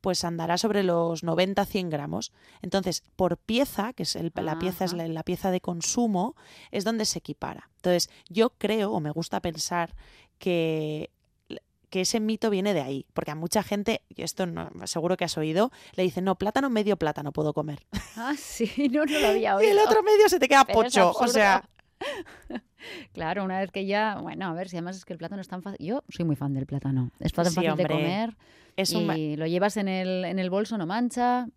pues 0.06 0.22
andará 0.22 0.56
sobre 0.56 0.84
los 0.84 1.24
90-100 1.24 1.90
gramos. 1.90 2.30
Entonces, 2.62 3.02
por 3.16 3.38
pieza, 3.38 3.92
que 3.92 4.04
es 4.04 4.14
el- 4.14 4.30
la 4.36 4.56
pieza 4.56 4.84
es 4.84 4.92
la, 4.92 5.08
la 5.08 5.24
pieza 5.24 5.50
de 5.50 5.60
consumo, 5.60 6.36
es 6.70 6.84
donde 6.84 7.04
se 7.06 7.18
equipara. 7.18 7.70
Entonces, 7.78 8.08
yo 8.28 8.50
creo, 8.50 8.92
o 8.92 9.00
me 9.00 9.10
gusta 9.10 9.40
pensar, 9.40 9.96
que 10.38 11.10
que 11.90 12.00
ese 12.02 12.20
mito 12.20 12.50
viene 12.50 12.72
de 12.74 12.82
ahí, 12.82 13.06
porque 13.14 13.30
a 13.32 13.34
mucha 13.34 13.62
gente, 13.64 14.02
y 14.08 14.22
esto 14.22 14.44
no, 14.46 14.68
seguro 14.86 15.16
que 15.16 15.24
has 15.24 15.36
oído, 15.38 15.70
le 15.94 16.02
dicen, 16.04 16.24
no, 16.24 16.34
plátano, 16.36 16.68
medio 16.70 16.96
plátano 16.96 17.32
puedo 17.32 17.52
comer. 17.52 17.84
Ah, 18.16 18.34
sí, 18.38 18.70
no, 18.92 19.04
no 19.06 19.18
lo 19.18 19.26
había 19.28 19.50
Y 19.54 19.54
oído. 19.56 19.72
el 19.72 19.78
otro 19.80 20.02
medio 20.04 20.28
se 20.28 20.38
te 20.38 20.46
queda 20.48 20.64
Pero 20.64 20.82
pocho, 20.82 21.10
o 21.12 21.26
sea, 21.26 21.68
Claro, 23.12 23.44
una 23.44 23.58
vez 23.58 23.70
que 23.72 23.84
ya, 23.86 24.18
bueno, 24.20 24.46
a 24.46 24.52
ver, 24.52 24.68
si 24.68 24.76
además 24.76 24.96
es 24.96 25.04
que 25.04 25.12
el 25.12 25.18
plátano 25.18 25.40
es 25.40 25.48
tan 25.48 25.62
fácil. 25.62 25.84
Yo 25.84 26.04
soy 26.08 26.24
muy 26.24 26.36
fan 26.36 26.54
del 26.54 26.66
plátano. 26.66 27.10
Es 27.18 27.32
tan 27.32 27.46
Sí, 27.46 27.54
fácil 27.56 27.70
hombre. 27.70 27.84
de 27.88 27.94
comer 27.94 28.36
es 28.76 28.92
un... 28.92 29.10
y 29.16 29.36
lo 29.36 29.46
llevas 29.46 29.76
en 29.76 29.88
el, 29.88 30.24
en 30.24 30.38
el 30.38 30.50
bolso, 30.50 30.78
no 30.78 30.86
mancha. 30.86 31.48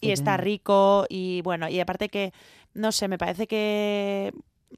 y 0.00 0.10
está 0.10 0.36
rico 0.36 1.06
y 1.08 1.40
bueno, 1.42 1.68
y 1.68 1.80
aparte 1.80 2.08
que, 2.10 2.32
no 2.74 2.92
sé, 2.92 3.08
me 3.08 3.18
parece 3.18 3.46
que 3.48 4.32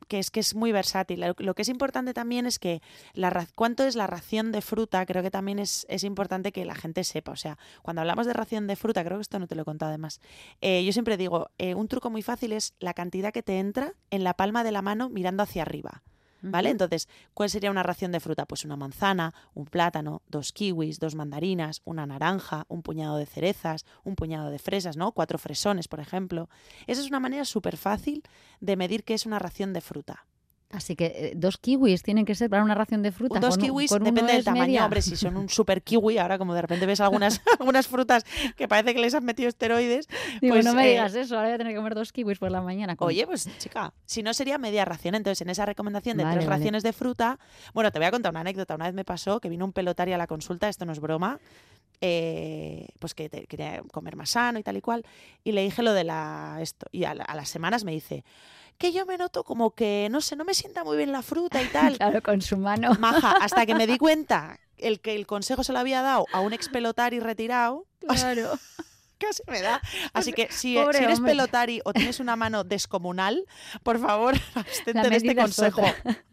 que 0.08 0.18
es 0.18 0.30
que 0.30 0.40
es 0.40 0.54
muy 0.54 0.72
versátil. 0.72 1.24
Lo, 1.38 1.54
que 1.54 1.62
es 1.62 1.68
importante 1.68 2.14
también 2.14 2.46
es 2.46 2.58
que 2.58 2.82
la 3.14 3.46
cuánto 3.54 3.84
es 3.84 3.96
la 3.96 4.06
ración 4.06 4.52
de 4.52 4.60
fruta, 4.60 5.04
creo 5.06 5.22
que 5.22 5.30
también 5.30 5.58
es, 5.58 5.86
es 5.88 6.04
importante 6.04 6.52
que 6.52 6.64
la 6.64 6.74
gente 6.74 7.04
sepa. 7.04 7.32
O 7.32 7.36
sea, 7.36 7.58
cuando 7.82 8.00
hablamos 8.00 8.26
de 8.26 8.32
ración 8.32 8.66
de 8.66 8.76
fruta, 8.76 9.04
creo 9.04 9.18
que 9.18 9.22
esto 9.22 9.38
no 9.38 9.46
te 9.46 9.54
lo 9.54 9.62
he 9.62 9.64
contado 9.64 9.90
además, 9.90 10.20
eh, 10.60 10.84
yo 10.84 10.92
siempre 10.92 11.16
digo, 11.16 11.50
eh, 11.58 11.74
un 11.74 11.88
truco 11.88 12.10
muy 12.10 12.22
fácil 12.22 12.52
es 12.52 12.74
la 12.80 12.94
cantidad 12.94 13.32
que 13.32 13.42
te 13.42 13.58
entra 13.58 13.94
en 14.10 14.24
la 14.24 14.34
palma 14.34 14.64
de 14.64 14.72
la 14.72 14.82
mano 14.82 15.08
mirando 15.08 15.42
hacia 15.42 15.62
arriba. 15.62 16.02
¿Vale? 16.42 16.70
Entonces, 16.70 17.08
¿cuál 17.34 17.50
sería 17.50 17.70
una 17.70 17.82
ración 17.82 18.12
de 18.12 18.20
fruta? 18.20 18.46
Pues 18.46 18.64
una 18.64 18.76
manzana, 18.76 19.34
un 19.54 19.66
plátano, 19.66 20.22
dos 20.28 20.52
kiwis, 20.52 20.98
dos 20.98 21.14
mandarinas, 21.14 21.82
una 21.84 22.06
naranja, 22.06 22.64
un 22.68 22.82
puñado 22.82 23.16
de 23.16 23.26
cerezas, 23.26 23.84
un 24.04 24.16
puñado 24.16 24.50
de 24.50 24.58
fresas, 24.58 24.96
¿no? 24.96 25.12
Cuatro 25.12 25.38
fresones, 25.38 25.88
por 25.88 26.00
ejemplo. 26.00 26.48
Esa 26.86 27.00
es 27.00 27.08
una 27.08 27.20
manera 27.20 27.44
súper 27.44 27.76
fácil 27.76 28.22
de 28.60 28.76
medir 28.76 29.04
qué 29.04 29.14
es 29.14 29.26
una 29.26 29.38
ración 29.38 29.72
de 29.72 29.80
fruta. 29.80 30.26
Así 30.72 30.94
que 30.94 31.06
eh, 31.06 31.32
dos 31.34 31.58
kiwis 31.58 32.04
tienen 32.04 32.24
que 32.24 32.36
ser 32.36 32.48
para 32.48 32.62
una 32.62 32.76
ración 32.76 33.02
de 33.02 33.10
fruta. 33.10 33.40
Dos 33.40 33.56
con 33.58 33.66
kiwis 33.66 33.90
con 33.90 34.04
depende 34.04 34.32
del 34.34 34.44
tamaño. 34.44 34.62
media. 34.66 34.84
Hombre, 34.84 35.02
si 35.02 35.16
son 35.16 35.36
un 35.36 35.48
super 35.48 35.82
kiwi, 35.82 36.18
ahora 36.18 36.38
como 36.38 36.54
de 36.54 36.62
repente 36.62 36.86
ves 36.86 37.00
algunas, 37.00 37.40
algunas 37.58 37.88
frutas 37.88 38.24
que 38.56 38.68
parece 38.68 38.94
que 38.94 39.00
les 39.00 39.12
han 39.14 39.24
metido 39.24 39.48
esteroides. 39.48 40.06
Digo, 40.40 40.54
pues, 40.54 40.64
no 40.64 40.74
me 40.74 40.86
eh, 40.86 40.90
digas 40.90 41.12
eso, 41.16 41.34
ahora 41.34 41.48
voy 41.48 41.54
a 41.56 41.58
tener 41.58 41.72
que 41.72 41.76
comer 41.76 41.94
dos 41.96 42.12
kiwis 42.12 42.38
por 42.38 42.52
la 42.52 42.62
mañana. 42.62 42.94
con- 42.94 43.08
Oye, 43.08 43.26
pues 43.26 43.48
chica, 43.58 43.92
si 44.06 44.22
no 44.22 44.32
sería 44.32 44.58
media 44.58 44.84
ración. 44.84 45.16
Entonces, 45.16 45.40
en 45.42 45.50
esa 45.50 45.66
recomendación 45.66 46.16
de 46.16 46.22
Vale, 46.22 46.36
tres 46.36 46.46
vale. 46.46 46.58
raciones 46.58 46.82
de 46.84 46.92
fruta, 46.92 47.40
bueno, 47.74 47.90
te 47.90 47.98
voy 47.98 48.06
a 48.06 48.10
contar 48.12 48.30
una 48.30 48.40
anécdota. 48.42 48.76
Una 48.76 48.84
vez 48.84 48.94
me 48.94 49.04
pasó 49.04 49.40
que 49.40 49.48
vino 49.48 49.64
un 49.64 49.72
pelotario 49.72 50.14
a 50.14 50.18
la 50.18 50.28
consulta, 50.28 50.68
esto 50.68 50.84
no 50.86 50.92
es 50.92 51.00
broma, 51.00 51.40
eh, 52.00 52.88
pues 52.98 53.14
que 53.14 53.28
te- 53.28 53.46
quería 53.46 53.82
comer 53.92 54.16
más 54.16 54.30
sano 54.30 54.58
y 54.58 54.62
tal 54.62 54.76
y 54.76 54.80
cual, 54.80 55.04
y 55.44 55.52
le 55.52 55.62
dije 55.62 55.82
lo 55.82 55.92
de 55.92 56.04
la 56.04 56.58
esto. 56.60 56.86
Y 56.92 57.04
a, 57.04 57.14
la- 57.14 57.24
a 57.24 57.34
las 57.34 57.48
semanas 57.48 57.84
me 57.84 57.92
dice 57.92 58.24
que 58.78 58.92
yo 58.92 59.04
me 59.04 59.18
noto 59.18 59.44
como 59.44 59.72
que, 59.72 60.08
no 60.10 60.20
sé, 60.22 60.36
no 60.36 60.44
me 60.44 60.54
sienta 60.54 60.84
muy 60.84 60.96
bien 60.96 61.12
la 61.12 61.22
fruta 61.22 61.62
y 61.62 61.66
tal. 61.72 61.96
Claro, 61.98 62.22
con 62.22 62.40
su 62.40 62.56
mano. 62.56 62.94
Maja, 62.98 63.32
hasta 63.40 63.66
que 63.66 63.74
me 63.74 63.86
di 63.86 63.98
cuenta 63.98 64.58
el 64.78 65.00
que 65.00 65.14
el 65.14 65.26
consejo 65.26 65.62
se 65.64 65.72
lo 65.74 65.78
había 65.78 66.00
dado 66.00 66.24
a 66.32 66.40
un 66.40 66.52
ex 66.52 66.68
pelotari 66.68 67.20
retirado. 67.20 67.86
Claro. 68.00 68.58
Casi 69.18 69.42
me 69.46 69.60
da. 69.60 69.82
Así 70.14 70.32
que 70.32 70.48
si, 70.50 70.78
eres 70.78 71.18
hombre. 71.18 71.32
pelotari 71.32 71.82
o 71.84 71.92
tienes 71.92 72.18
una 72.20 72.36
mano 72.36 72.64
descomunal, 72.64 73.44
por 73.82 73.98
favor, 74.00 74.34
abstente 74.54 75.10
de 75.10 75.16
este 75.16 75.36
consejo. 75.36 75.82
otra. 75.82 76.24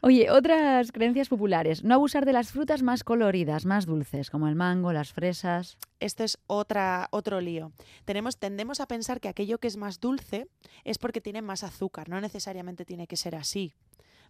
Oye, 0.00 0.30
otras 0.30 0.92
creencias 0.92 1.28
populares. 1.28 1.84
No 1.84 1.94
abusar 1.94 2.26
de 2.26 2.32
las 2.32 2.50
frutas 2.50 2.82
más 2.82 3.04
coloridas, 3.04 3.66
más 3.66 3.86
dulces, 3.86 4.30
como 4.30 4.48
el 4.48 4.54
mango, 4.54 4.92
las 4.92 5.12
fresas. 5.12 5.78
Esto 6.00 6.24
es 6.24 6.38
otra, 6.46 7.08
otro 7.10 7.40
lío. 7.40 7.72
Tenemos, 8.04 8.38
tendemos 8.38 8.80
a 8.80 8.86
pensar 8.86 9.20
que 9.20 9.28
aquello 9.28 9.58
que 9.58 9.68
es 9.68 9.76
más 9.76 10.00
dulce 10.00 10.48
es 10.84 10.98
porque 10.98 11.20
tiene 11.20 11.42
más 11.42 11.64
azúcar. 11.64 12.08
No 12.08 12.20
necesariamente 12.20 12.84
tiene 12.84 13.06
que 13.06 13.16
ser 13.16 13.34
así. 13.34 13.72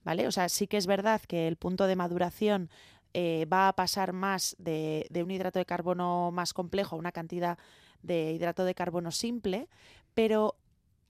¿Vale? 0.04 0.26
O 0.26 0.32
sea, 0.32 0.48
sí 0.48 0.66
que 0.66 0.76
es 0.76 0.86
verdad 0.86 1.22
que 1.22 1.48
el 1.48 1.56
punto 1.56 1.86
de 1.86 1.96
maduración 1.96 2.68
eh, 3.14 3.46
va 3.50 3.68
a 3.68 3.72
pasar 3.74 4.12
más 4.12 4.54
de, 4.58 5.06
de 5.08 5.22
un 5.22 5.30
hidrato 5.30 5.58
de 5.58 5.64
carbono 5.64 6.30
más 6.30 6.52
complejo 6.52 6.94
a 6.96 6.98
una 6.98 7.12
cantidad 7.12 7.58
de 8.02 8.32
hidrato 8.32 8.64
de 8.64 8.74
carbono 8.74 9.10
simple, 9.10 9.68
pero 10.12 10.56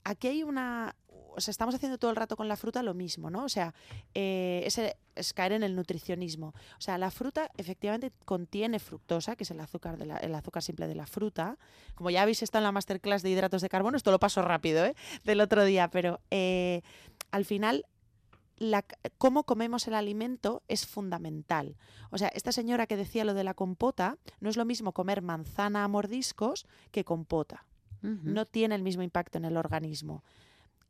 aquí 0.05 0.27
hay 0.27 0.43
una... 0.43 0.95
O 1.35 1.41
sea, 1.41 1.51
estamos 1.51 1.75
haciendo 1.75 1.97
todo 1.97 2.11
el 2.11 2.15
rato 2.17 2.35
con 2.37 2.47
la 2.47 2.55
fruta 2.55 2.81
lo 2.83 2.93
mismo, 2.93 3.29
¿no? 3.29 3.43
O 3.43 3.49
sea, 3.49 3.73
eh, 4.13 4.63
es, 5.15 5.33
caer 5.33 5.51
en 5.53 5.63
el 5.63 5.75
nutricionismo. 5.75 6.47
O 6.77 6.81
sea, 6.81 6.97
la 6.97 7.11
fruta 7.11 7.49
efectivamente 7.57 8.11
contiene 8.25 8.79
fructosa, 8.79 9.35
que 9.35 9.43
es 9.43 9.51
el 9.51 9.59
azúcar, 9.59 9.97
de 9.97 10.05
la- 10.05 10.17
el 10.17 10.33
azúcar 10.35 10.63
simple 10.63 10.87
de 10.87 10.95
la 10.95 11.05
fruta. 11.07 11.57
Como 11.95 12.09
ya 12.09 12.21
habéis 12.21 12.41
estado 12.43 12.61
en 12.61 12.65
la 12.65 12.71
masterclass 12.71 13.21
de 13.23 13.29
hidratos 13.31 13.61
de 13.61 13.69
carbono, 13.69 13.97
esto 13.97 14.11
lo 14.11 14.19
paso 14.19 14.41
rápido, 14.41 14.85
¿eh? 14.85 14.95
Del 15.23 15.41
otro 15.41 15.63
día, 15.65 15.89
pero 15.89 16.19
eh, 16.31 16.81
al 17.31 17.45
final 17.45 17.85
la 18.57 18.85
cómo 19.17 19.43
comemos 19.43 19.85
el 19.89 19.95
alimento 19.95 20.63
es 20.69 20.85
fundamental. 20.87 21.75
O 22.09 22.17
sea, 22.17 22.29
esta 22.29 22.53
señora 22.53 22.87
que 22.87 22.95
decía 22.95 23.25
lo 23.25 23.33
de 23.33 23.43
la 23.43 23.53
compota, 23.53 24.17
no 24.39 24.49
es 24.49 24.55
lo 24.55 24.63
mismo 24.63 24.93
comer 24.93 25.21
manzana 25.21 25.83
a 25.83 25.87
mordiscos 25.89 26.65
que 26.91 27.03
compota. 27.03 27.65
Ujú. 28.01 28.19
No 28.23 28.45
tiene 28.45 28.75
el 28.75 28.81
mismo 28.83 29.03
impacto 29.03 29.37
en 29.37 29.45
el 29.45 29.57
organismo. 29.57 30.23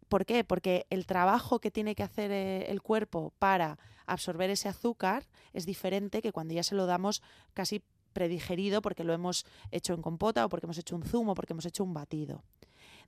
¿Por 0.09 0.25
qué? 0.25 0.43
Porque 0.43 0.85
el 0.89 1.05
trabajo 1.05 1.59
que 1.59 1.71
tiene 1.71 1.95
que 1.95 2.03
hacer 2.03 2.31
eh, 2.31 2.69
el 2.69 2.81
cuerpo 2.81 3.33
para 3.39 3.77
absorber 4.05 4.49
ese 4.49 4.69
azúcar 4.69 5.23
es 5.53 5.65
diferente 5.65 6.21
que 6.21 6.31
cuando 6.31 6.53
ya 6.53 6.63
se 6.63 6.75
lo 6.75 6.85
damos 6.85 7.21
casi 7.53 7.81
predigerido 8.13 8.81
porque 8.81 9.03
lo 9.03 9.13
hemos 9.13 9.45
hecho 9.71 9.93
en 9.93 10.01
compota 10.01 10.45
o 10.45 10.49
porque 10.49 10.65
hemos 10.65 10.77
hecho 10.77 10.95
un 10.95 11.03
zumo, 11.03 11.35
porque 11.35 11.53
hemos 11.53 11.65
hecho 11.65 11.83
un 11.83 11.93
batido. 11.93 12.43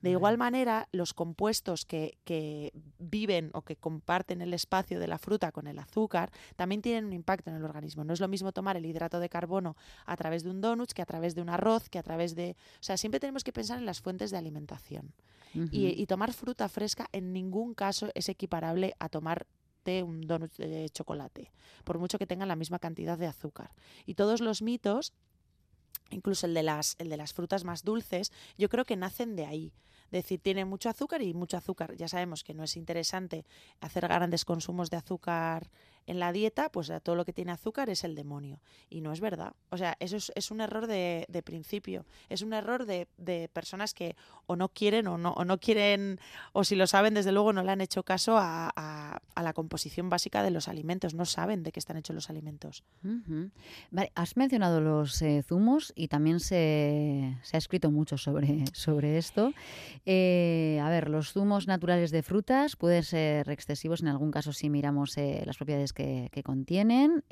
De 0.01 0.12
igual 0.12 0.38
manera, 0.38 0.88
los 0.92 1.13
compuestos 1.13 1.86
que, 1.86 2.20
que 2.24 2.72
viven 3.00 3.50
o 3.54 3.63
que 3.63 3.75
comparten 3.75 4.42
el 4.42 4.54
espacio 4.54 5.00
de 5.00 5.08
la 5.08 5.18
fruta 5.18 5.51
con 5.51 5.66
el 5.66 5.80
azúcar 5.80 6.32
también 6.56 6.82
tienen 6.82 7.06
un 7.06 7.13
impacto 7.13 7.50
en 7.50 7.56
el 7.56 7.66
organismo. 7.66 8.04
No 8.04 8.13
es 8.13 8.20
lo 8.20 8.27
mismo 8.27 8.51
tomar 8.51 8.77
el 8.77 8.86
hidrato 8.86 9.20
de 9.20 9.30
carbono 9.30 9.75
a 10.06 10.16
través 10.16 10.44
de 10.44 10.51
un 10.51 10.62
donut 10.62 10.92
que 10.92 11.01
a 11.01 11.06
través 11.06 11.34
de 11.34 11.42
un 11.42 11.50
arroz, 11.50 11.89
que 11.89 11.98
a 11.98 12.04
través 12.04 12.36
de... 12.36 12.56
O 12.80 12.84
sea, 12.84 12.98
siempre 12.98 13.20
tenemos 13.20 13.44
que 13.44 13.54
pensar 13.54 13.80
en 13.80 13.86
las 13.86 14.01
fuentes 14.01 14.30
de 14.30 14.38
alimentación. 14.38 15.13
Y, 15.54 16.01
y 16.01 16.06
tomar 16.06 16.34
fruta 16.34 16.70
fresca 16.70 17.08
en 17.12 17.34
ningún 17.34 17.74
caso 17.74 18.10
es 18.13 18.30
equiparable 18.30 18.94
a 19.00 19.10
tomar 19.10 19.48
un 20.04 20.22
donut 20.22 20.54
de 20.58 20.89
chocolate, 20.89 21.51
por 21.84 21.98
mucho 21.98 22.18
que 22.18 22.27
tengan 22.27 22.48
la 22.48 22.56
misma 22.56 22.80
cantidad 22.80 23.18
de 23.18 23.27
azúcar. 23.27 23.72
Y 24.06 24.16
todos 24.16 24.42
los 24.42 24.62
mitos 24.62 25.13
incluso 26.10 26.46
el 26.46 26.54
de 26.54 26.63
las 26.63 26.96
el 27.00 27.10
de 27.10 27.18
las 27.18 27.34
frutas 27.34 27.63
más 27.63 27.84
dulces, 27.84 28.32
yo 28.58 28.70
creo 28.70 28.86
que 28.86 28.96
nacen 28.96 29.36
de 29.36 29.46
ahí. 29.46 29.74
Decir, 30.12 30.40
tiene 30.40 30.66
mucho 30.66 30.90
azúcar 30.90 31.22
y 31.22 31.34
mucho 31.34 31.58
azúcar. 31.58 31.96
Ya 31.96 32.08
sabemos 32.08 32.44
que 32.44 32.54
no 32.54 32.64
es 32.64 32.78
interesante 32.78 33.46
hacer 33.82 34.08
grandes 34.08 34.46
consumos 34.46 34.90
de 34.90 34.98
azúcar 34.98 35.70
en 36.08 36.20
la 36.20 36.32
dieta, 36.32 36.70
pues 36.70 36.92
todo 37.04 37.16
lo 37.16 37.26
que 37.26 37.34
tiene 37.34 37.52
azúcar 37.52 37.90
es 37.90 38.04
el 38.06 38.16
demonio. 38.16 38.62
Y 38.90 39.02
no 39.02 39.12
es 39.12 39.20
verdad. 39.20 39.54
O 39.70 39.78
sea, 39.78 39.98
eso 40.00 40.16
es, 40.16 40.32
es 40.36 40.52
un 40.52 40.62
error 40.62 40.88
de, 40.88 41.26
principio. 41.44 42.06
Es 42.30 42.42
un 42.42 42.54
error 42.54 42.86
de, 42.86 43.08
de 43.18 43.50
personas 43.50 43.94
que 43.94 44.16
o 44.46 44.56
no 44.56 44.70
quieren 44.70 45.08
o 45.08 45.18
no, 45.18 45.34
o 45.34 45.44
no 45.44 45.60
quieren, 45.60 46.20
o 46.54 46.64
si 46.64 46.76
lo 46.76 46.88
saben, 46.88 47.14
desde 47.14 47.34
luego 47.34 47.52
no 47.52 47.62
le 47.62 47.72
han 47.72 47.82
hecho 47.82 48.04
caso 48.04 48.38
a- 48.38 48.72
a 49.38 49.44
la 49.44 49.53
composición 49.53 50.10
básica 50.10 50.41
de 50.41 50.50
los 50.50 50.67
alimentos. 50.67 51.13
No 51.13 51.25
saben 51.25 51.62
de 51.62 51.72
qué 51.72 51.79
están 51.79 51.95
hechos 51.95 52.15
los 52.15 52.32
alimentos. 52.32 52.84
Vale, 53.91 54.12
has 54.15 54.36
mencionado 54.36 54.82
los 54.82 55.21
eh, 55.21 55.43
zumos 55.43 55.93
y 55.95 56.08
también 56.08 56.39
se, 56.39 57.38
se 57.43 57.56
ha 57.56 57.60
escrito 57.60 57.91
mucho 57.91 58.17
sobre, 58.17 58.65
sobre 58.73 59.19
esto. 59.19 59.54
Eh, 60.08 60.82
a 60.84 60.89
ver, 60.89 61.08
los 61.08 61.34
zumos 61.34 61.67
naturales 61.67 62.10
de 62.10 62.23
frutas 62.23 62.76
pueden 62.76 63.04
ser 63.04 63.47
excesivos 63.52 64.02
en 64.02 64.08
algún 64.08 64.32
caso 64.32 64.54
si 64.54 64.71
miramos 64.71 65.15
eh, 65.19 65.43
las 65.45 65.58
propiedades 65.58 65.93
que, 65.93 66.30
que 66.32 66.41
contienen. 66.41 67.23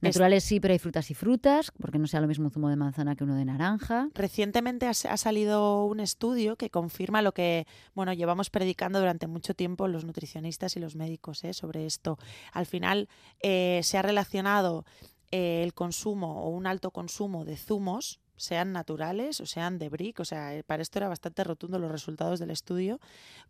Naturales 0.00 0.44
sí, 0.44 0.60
pero 0.60 0.72
hay 0.72 0.78
frutas 0.78 1.10
y 1.10 1.14
frutas, 1.14 1.72
porque 1.78 1.98
no 1.98 2.06
sea 2.06 2.20
lo 2.20 2.28
mismo 2.28 2.46
un 2.46 2.50
zumo 2.50 2.68
de 2.68 2.76
manzana 2.76 3.16
que 3.16 3.24
uno 3.24 3.34
de 3.34 3.44
naranja. 3.44 4.08
Recientemente 4.14 4.86
ha, 4.86 4.90
ha 4.90 5.16
salido 5.16 5.84
un 5.84 6.00
estudio 6.00 6.56
que 6.56 6.70
confirma 6.70 7.22
lo 7.22 7.32
que 7.32 7.66
bueno 7.94 8.12
llevamos 8.12 8.50
predicando 8.50 8.98
durante 8.98 9.26
mucho 9.26 9.54
tiempo 9.54 9.88
los 9.88 10.04
nutricionistas 10.04 10.76
y 10.76 10.80
los 10.80 10.96
médicos 10.96 11.44
¿eh? 11.44 11.52
sobre 11.52 11.86
esto. 11.86 12.18
Al 12.52 12.66
final 12.66 13.08
eh, 13.40 13.80
se 13.82 13.98
ha 13.98 14.02
relacionado 14.02 14.84
eh, 15.30 15.62
el 15.62 15.74
consumo 15.74 16.44
o 16.44 16.50
un 16.50 16.66
alto 16.66 16.90
consumo 16.90 17.44
de 17.44 17.56
zumos 17.56 18.20
sean 18.36 18.72
naturales 18.72 19.40
o 19.40 19.46
sean 19.46 19.78
de 19.78 19.88
brick, 19.88 20.20
o 20.20 20.24
sea, 20.24 20.54
eh, 20.54 20.62
para 20.62 20.82
esto 20.82 20.98
era 20.98 21.08
bastante 21.08 21.42
rotundo 21.44 21.78
los 21.78 21.90
resultados 21.90 22.38
del 22.38 22.50
estudio, 22.50 23.00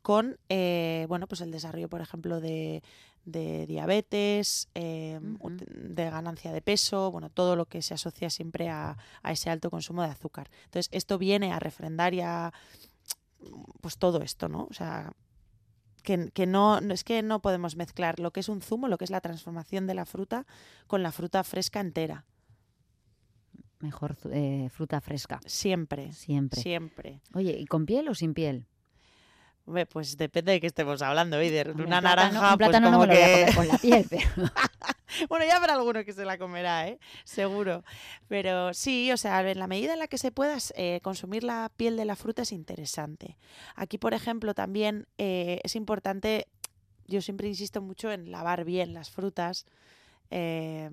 con 0.03 0.39
eh, 0.49 1.07
bueno, 1.09 1.27
pues 1.27 1.41
el 1.41 1.51
desarrollo, 1.51 1.89
por 1.89 2.01
ejemplo, 2.01 2.41
de, 2.41 2.83
de 3.25 3.67
diabetes, 3.67 4.69
eh, 4.75 5.19
de 5.23 6.11
ganancia 6.11 6.53
de 6.53 6.63
peso, 6.63 7.11
bueno, 7.11 7.31
todo 7.31 7.57
lo 7.57 7.67
que 7.67 7.83
se 7.83 7.95
asocia 7.95 8.31
siempre 8.31 8.69
a, 8.69 8.97
a 9.23 9.33
ese 9.33 9.51
alto 9.51 9.71
consumo 9.71 10.03
de 10.03 10.09
azúcar. 10.11 10.49
Entonces, 10.65 10.89
esto 10.93 11.19
viene 11.19 11.53
a 11.53 11.59
refrendar 11.59 12.15
ya 12.15 12.53
pues 13.81 13.99
todo 13.99 14.23
esto, 14.23 14.49
¿no? 14.49 14.67
O 14.71 14.75
sea, 14.75 15.13
que, 16.03 16.31
que 16.33 16.47
no, 16.47 16.81
no- 16.81 16.95
es 16.95 17.05
que 17.05 17.23
no 17.23 17.41
podemos 17.41 17.77
mezclar 17.77 18.21
lo 18.21 18.31
que 18.33 18.41
es 18.41 18.49
un 18.49 18.63
zumo, 18.63 18.89
lo 18.89 18.99
que 18.99 19.05
es 19.05 19.11
la 19.11 19.21
transformación 19.21 19.87
de 19.87 19.95
la 19.95 20.07
fruta, 20.07 20.47
con 20.87 21.03
la 21.03 21.13
fruta 21.13 21.43
fresca 21.45 21.81
entera. 21.81 22.25
Mejor 23.81 24.17
eh, 24.33 24.69
fruta 24.73 25.01
fresca. 25.01 25.41
Siempre. 25.47 26.13
Siempre. 26.13 26.61
Siempre. 26.63 27.21
Oye, 27.35 27.53
¿y 27.59 27.67
con 27.67 27.85
piel 27.87 28.09
o 28.09 28.15
sin 28.15 28.33
piel? 28.35 28.67
Hombre, 29.67 29.85
pues 29.85 30.17
depende 30.17 30.53
de 30.53 30.61
qué 30.61 30.69
estemos 30.69 31.03
hablando, 31.03 31.39
Eider. 31.41 31.71
Hombre, 31.71 31.87
Una 31.87 31.97
un 31.99 32.03
plátano- 32.05 32.33
naranja, 32.33 32.53
un 32.53 32.59
plátano 32.59 32.87
pues 32.87 32.93
no 32.93 32.99
como 32.99 33.07
me 33.07 33.15
lo 33.15 33.21
voy 33.21 33.23
a 33.33 33.37
comer 33.41 33.55
con 33.57 33.69
la 33.69 33.79
piel, 33.79 34.07
pero... 34.11 35.29
bueno, 35.29 35.45
ya 35.45 35.57
habrá 35.57 35.75
alguno 35.75 36.05
que 36.05 36.13
se 36.13 36.25
la 36.25 36.39
comerá, 36.39 36.87
¿eh? 36.89 36.99
Seguro. 37.25 37.83
Pero 38.29 38.73
sí, 38.75 39.11
o 39.11 39.17
sea, 39.17 39.41
en 39.51 39.59
la 39.59 39.67
medida 39.67 39.93
en 39.95 39.99
la 39.99 40.07
que 40.07 40.19
se 40.19 40.31
pueda 40.31 40.57
eh, 40.77 41.01
consumir 41.03 41.43
la 41.43 41.71
piel 41.77 41.97
de 41.97 42.05
la 42.05 42.15
fruta 42.15 42.43
es 42.43 42.53
interesante. 42.53 43.37
Aquí, 43.75 43.99
por 43.99 44.15
ejemplo, 44.15 44.55
también 44.55 45.09
eh, 45.19 45.61
es 45.65 45.75
importante, 45.75 46.47
yo 47.09 47.21
siempre 47.21 47.49
insisto 47.49 47.83
mucho 47.83 48.13
en 48.13 48.31
lavar 48.31 48.65
bien 48.65 48.95
las 48.95 49.11
frutas 49.11 49.67
eh, 50.31 50.89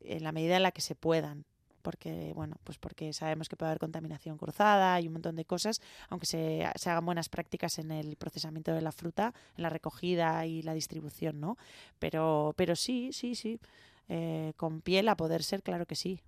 en 0.00 0.22
la 0.22 0.32
medida 0.32 0.56
en 0.56 0.62
la 0.64 0.72
que 0.72 0.82
se 0.82 0.94
puedan. 0.94 1.46
Porque, 1.82 2.32
bueno, 2.34 2.56
pues 2.64 2.78
porque 2.78 3.12
sabemos 3.12 3.48
que 3.48 3.56
puede 3.56 3.70
haber 3.70 3.78
contaminación 3.80 4.36
cruzada 4.38 5.00
y 5.00 5.06
un 5.06 5.14
montón 5.14 5.36
de 5.36 5.44
cosas, 5.44 5.80
aunque 6.08 6.26
se, 6.26 6.66
se 6.76 6.90
hagan 6.90 7.04
buenas 7.06 7.28
prácticas 7.28 7.78
en 7.78 7.90
el 7.90 8.16
procesamiento 8.16 8.72
de 8.72 8.80
la 8.82 8.92
fruta, 8.92 9.32
en 9.56 9.62
la 9.62 9.70
recogida 9.70 10.44
y 10.46 10.62
la 10.62 10.74
distribución, 10.74 11.40
¿no? 11.40 11.56
Pero, 11.98 12.54
pero 12.56 12.76
sí, 12.76 13.10
sí, 13.12 13.34
sí. 13.34 13.60
Eh, 14.08 14.52
con 14.56 14.80
piel 14.80 15.08
a 15.08 15.16
poder 15.16 15.42
ser, 15.42 15.62
claro 15.62 15.84
que 15.86 15.94
sí. 15.94 16.20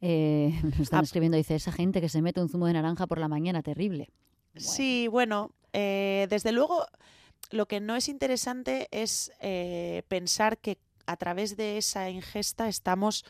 Eh, 0.00 0.58
nos 0.62 0.80
están 0.80 1.00
Ah. 1.00 1.02
escribiendo, 1.04 1.36
dice, 1.36 1.54
esa 1.54 1.72
gente 1.72 2.00
que 2.00 2.08
se 2.08 2.22
mete 2.22 2.40
un 2.40 2.48
zumo 2.48 2.66
de 2.66 2.72
naranja 2.72 3.06
por 3.06 3.18
la 3.18 3.28
mañana, 3.28 3.62
terrible. 3.62 4.10
Sí, 4.56 5.06
bueno, 5.08 5.52
eh, 5.72 6.26
desde 6.30 6.52
luego 6.52 6.86
lo 7.50 7.66
que 7.66 7.80
no 7.80 7.96
es 7.96 8.08
interesante 8.08 8.88
es 8.90 9.30
eh, 9.40 10.02
pensar 10.08 10.58
que 10.58 10.78
a 11.06 11.16
través 11.16 11.56
de 11.56 11.78
esa 11.78 12.08
ingesta 12.10 12.68
estamos 12.68 13.24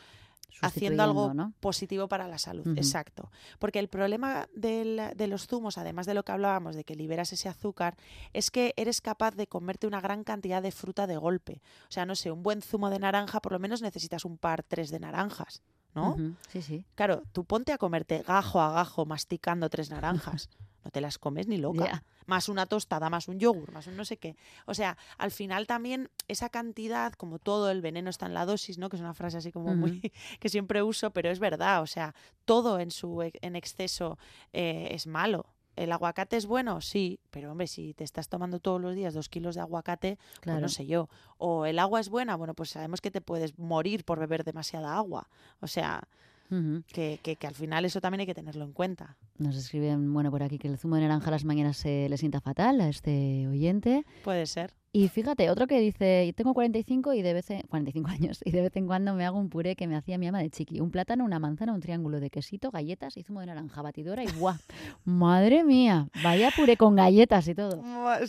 haciendo 0.61 1.03
algo 1.03 1.27
positivo 1.59 2.07
para 2.07 2.27
la 2.27 2.37
salud. 2.37 2.67
Exacto. 2.77 3.31
Porque 3.59 3.79
el 3.79 3.87
problema 3.87 4.47
del- 4.55 5.01
de 5.15 5.27
los 5.27 5.47
zumos, 5.47 5.77
además 5.77 6.05
de 6.05 6.13
lo 6.13 6.23
que 6.23 6.31
hablábamos 6.31 6.75
de 6.75 6.83
que 6.83 6.95
liberas 6.95 7.31
ese 7.33 7.49
azúcar, 7.49 7.95
es 8.33 8.51
que 8.51 8.73
eres 8.77 9.01
capaz 9.01 9.35
de 9.35 9.47
comerte 9.47 9.87
una 9.87 10.01
gran 10.01 10.23
cantidad 10.23 10.61
de 10.61 10.71
fruta 10.71 11.07
de 11.07 11.17
golpe. 11.17 11.61
O 11.89 11.91
sea, 11.91 12.05
no 12.05 12.15
sé, 12.15 12.31
un 12.31 12.43
buen 12.43 12.61
zumo 12.61 12.89
de 12.89 12.99
naranja, 12.99 13.41
por 13.41 13.51
lo 13.53 13.59
menos 13.59 13.81
necesitas 13.81 14.25
un 14.25 14.37
par, 14.37 14.63
tres 14.63 14.89
de 14.91 14.99
naranjas, 14.99 15.61
¿no? 15.95 16.15
Sí, 16.49 16.61
sí. 16.61 16.85
Claro, 16.95 17.23
tú 17.31 17.43
ponte 17.45 17.71
a 17.73 17.77
comerte 17.77 18.21
gajo 18.23 18.61
a 18.61 18.71
gajo 18.71 19.05
masticando 19.05 19.69
tres 19.69 19.89
naranjas. 19.89 20.49
No 20.83 20.91
te 20.91 21.01
las 21.01 21.17
comes 21.17 21.47
ni 21.47 21.57
loca. 21.57 21.83
Más 22.25 22.49
una 22.49 22.65
tostada, 22.65 23.09
más 23.09 23.27
un 23.27 23.39
yogur, 23.39 23.71
más 23.71 23.87
un 23.87 23.97
no 23.97 24.05
sé 24.05 24.17
qué. 24.17 24.35
O 24.65 24.73
sea, 24.73 24.97
al 25.17 25.31
final 25.31 25.67
también 25.67 26.09
esa 26.27 26.49
cantidad, 26.49 27.13
como 27.13 27.39
todo, 27.39 27.69
el 27.71 27.81
veneno 27.81 28.09
está 28.09 28.25
en 28.25 28.33
la 28.33 28.45
dosis, 28.45 28.77
¿no? 28.77 28.89
Que 28.89 28.95
es 28.95 29.01
una 29.01 29.13
frase 29.13 29.37
así 29.37 29.51
como 29.51 29.75
muy 29.75 29.99
que 30.39 30.49
siempre 30.49 30.81
uso, 30.83 31.11
pero 31.11 31.29
es 31.29 31.39
verdad. 31.39 31.81
O 31.81 31.87
sea, 31.87 32.13
todo 32.45 32.79
en 32.79 32.91
su 32.91 33.21
e- 33.21 33.33
en 33.41 33.55
exceso 33.55 34.17
eh, 34.53 34.87
es 34.91 35.07
malo. 35.07 35.45
¿El 35.75 35.91
aguacate 35.93 36.35
es 36.35 36.45
bueno? 36.45 36.81
Sí, 36.81 37.19
pero 37.31 37.51
hombre, 37.51 37.65
si 37.65 37.93
te 37.93 38.03
estás 38.03 38.27
tomando 38.27 38.59
todos 38.59 38.79
los 38.81 38.93
días 38.93 39.13
dos 39.13 39.29
kilos 39.29 39.55
de 39.55 39.61
aguacate, 39.61 40.17
pues 40.53 40.61
no 40.61 40.67
sé 40.69 40.85
yo. 40.85 41.09
O 41.37 41.65
el 41.65 41.79
agua 41.79 41.99
es 42.01 42.09
buena, 42.09 42.35
bueno, 42.35 42.53
pues 42.53 42.71
sabemos 42.71 42.99
que 43.01 43.09
te 43.09 43.21
puedes 43.21 43.57
morir 43.57 44.03
por 44.03 44.19
beber 44.19 44.43
demasiada 44.43 44.95
agua. 44.95 45.29
O 45.61 45.67
sea, 45.67 46.07
Ujú. 46.51 46.83
que, 46.93 47.19
que- 47.23 47.37
que 47.37 47.47
al 47.47 47.55
final 47.55 47.85
eso 47.85 48.01
también 48.01 48.19
hay 48.21 48.25
que 48.27 48.35
tenerlo 48.35 48.65
en 48.65 48.73
cuenta. 48.73 49.17
Nos 49.37 49.55
escriben, 49.55 50.13
bueno, 50.13 50.29
por 50.29 50.43
aquí 50.43 50.59
que 50.59 50.67
el 50.67 50.77
zumo 50.77 50.95
de 50.97 51.01
naranja 51.03 51.29
a 51.29 51.31
las 51.31 51.45
mañanas 51.45 51.77
se 51.77 52.07
le 52.09 52.17
sienta 52.17 52.41
fatal 52.41 52.79
a 52.81 52.89
este 52.89 53.47
oyente. 53.47 54.05
Puede 54.23 54.45
ser. 54.45 54.73
Y 54.93 55.07
fíjate, 55.07 55.49
otro 55.49 55.67
que 55.67 55.79
dice, 55.79 56.33
tengo 56.35 56.53
45 56.53 57.13
y 57.13 57.21
de 57.21 57.33
vez 57.33 57.49
en, 57.49 57.61
45 57.61 58.09
años 58.09 58.41
y 58.43 58.51
de 58.51 58.61
vez 58.61 58.75
en 58.75 58.87
cuando 58.87 59.13
me 59.13 59.25
hago 59.25 59.39
un 59.39 59.49
puré 59.49 59.77
que 59.77 59.87
me 59.87 59.95
hacía 59.95 60.17
mi 60.17 60.27
ama 60.27 60.39
de 60.39 60.49
chiqui. 60.49 60.81
Un 60.81 60.91
plátano, 60.91 61.23
una 61.23 61.39
manzana, 61.39 61.71
un 61.71 61.79
triángulo 61.79 62.19
de 62.19 62.29
quesito, 62.29 62.71
galletas 62.71 63.15
y 63.15 63.23
zumo 63.23 63.39
de 63.39 63.45
naranja, 63.45 63.81
batidora 63.81 64.21
y 64.23 64.27
¡guau! 64.31 64.57
Madre 65.05 65.63
mía, 65.63 66.09
vaya 66.21 66.51
puré 66.53 66.75
con 66.75 66.97
galletas 66.97 67.47
y 67.47 67.55
todo. 67.55 67.81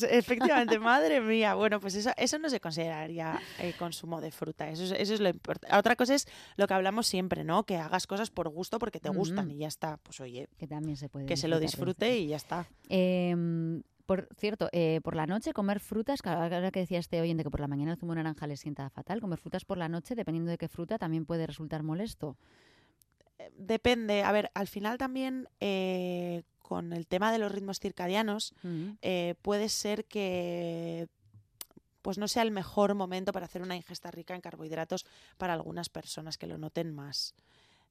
Efectivamente, 0.08 0.78
madre 0.78 1.20
mía. 1.20 1.54
Bueno, 1.54 1.80
pues 1.80 1.96
eso, 1.96 2.10
eso 2.16 2.38
no 2.38 2.48
se 2.48 2.60
consideraría 2.60 3.40
eh, 3.58 3.74
consumo 3.76 4.20
de 4.20 4.30
fruta. 4.30 4.70
Eso 4.70 4.84
es, 4.84 4.92
eso 4.92 5.14
es 5.14 5.20
lo 5.20 5.30
importante. 5.30 5.76
Otra 5.76 5.96
cosa 5.96 6.14
es 6.14 6.28
lo 6.56 6.68
que 6.68 6.74
hablamos 6.74 7.08
siempre, 7.08 7.42
¿no? 7.42 7.64
Que 7.64 7.76
hagas 7.76 8.06
cosas 8.06 8.30
por 8.30 8.48
gusto 8.48 8.78
porque 8.78 9.00
te 9.00 9.08
gustan 9.08 9.50
y 9.50 9.58
ya 9.58 9.66
está. 9.66 9.96
Pues 9.96 10.20
oye, 10.20 10.48
Que 10.58 10.68
también 10.68 10.96
se 10.96 11.08
puede 11.08 11.26
que 11.26 11.36
se 11.36 11.48
lo 11.48 11.58
disfrute 11.58 12.18
y 12.18 12.28
ya 12.28 12.36
está. 12.36 12.68
Em, 12.88 13.82
por 14.06 14.28
cierto, 14.36 14.68
eh, 14.72 15.00
por 15.02 15.14
la 15.16 15.26
noche 15.26 15.52
comer 15.52 15.80
frutas, 15.80 16.20
ahora 16.24 16.70
que 16.70 16.80
decía 16.80 16.98
este 16.98 17.20
oyente 17.20 17.42
que 17.44 17.50
por 17.50 17.60
la 17.60 17.68
mañana 17.68 17.92
el 17.92 17.98
zumo 17.98 18.12
de 18.12 18.16
naranja 18.22 18.46
le 18.46 18.56
sienta 18.56 18.88
fatal, 18.90 19.20
comer 19.20 19.38
frutas 19.38 19.64
por 19.64 19.78
la 19.78 19.88
noche, 19.88 20.14
dependiendo 20.14 20.50
de 20.50 20.58
qué 20.58 20.68
fruta, 20.68 20.98
también 20.98 21.24
puede 21.26 21.46
resultar 21.46 21.82
molesto. 21.82 22.36
Depende. 23.56 24.22
A 24.22 24.32
ver, 24.32 24.50
al 24.54 24.68
final 24.68 24.98
también 24.98 25.48
eh, 25.60 26.42
con 26.60 26.92
el 26.92 27.06
tema 27.06 27.32
de 27.32 27.38
los 27.38 27.50
ritmos 27.52 27.80
circadianos, 27.80 28.54
Mm. 28.62 28.90
eh, 29.02 29.34
puede 29.42 29.68
ser 29.68 30.04
que 30.04 31.08
pues 32.02 32.18
no 32.18 32.26
sea 32.26 32.42
el 32.42 32.50
mejor 32.50 32.94
momento 32.96 33.32
para 33.32 33.46
hacer 33.46 33.62
una 33.62 33.76
ingesta 33.76 34.10
rica 34.10 34.34
en 34.34 34.40
carbohidratos 34.40 35.06
para 35.38 35.52
algunas 35.52 35.88
personas 35.88 36.36
que 36.36 36.48
lo 36.48 36.58
noten 36.58 36.92
más. 36.92 37.34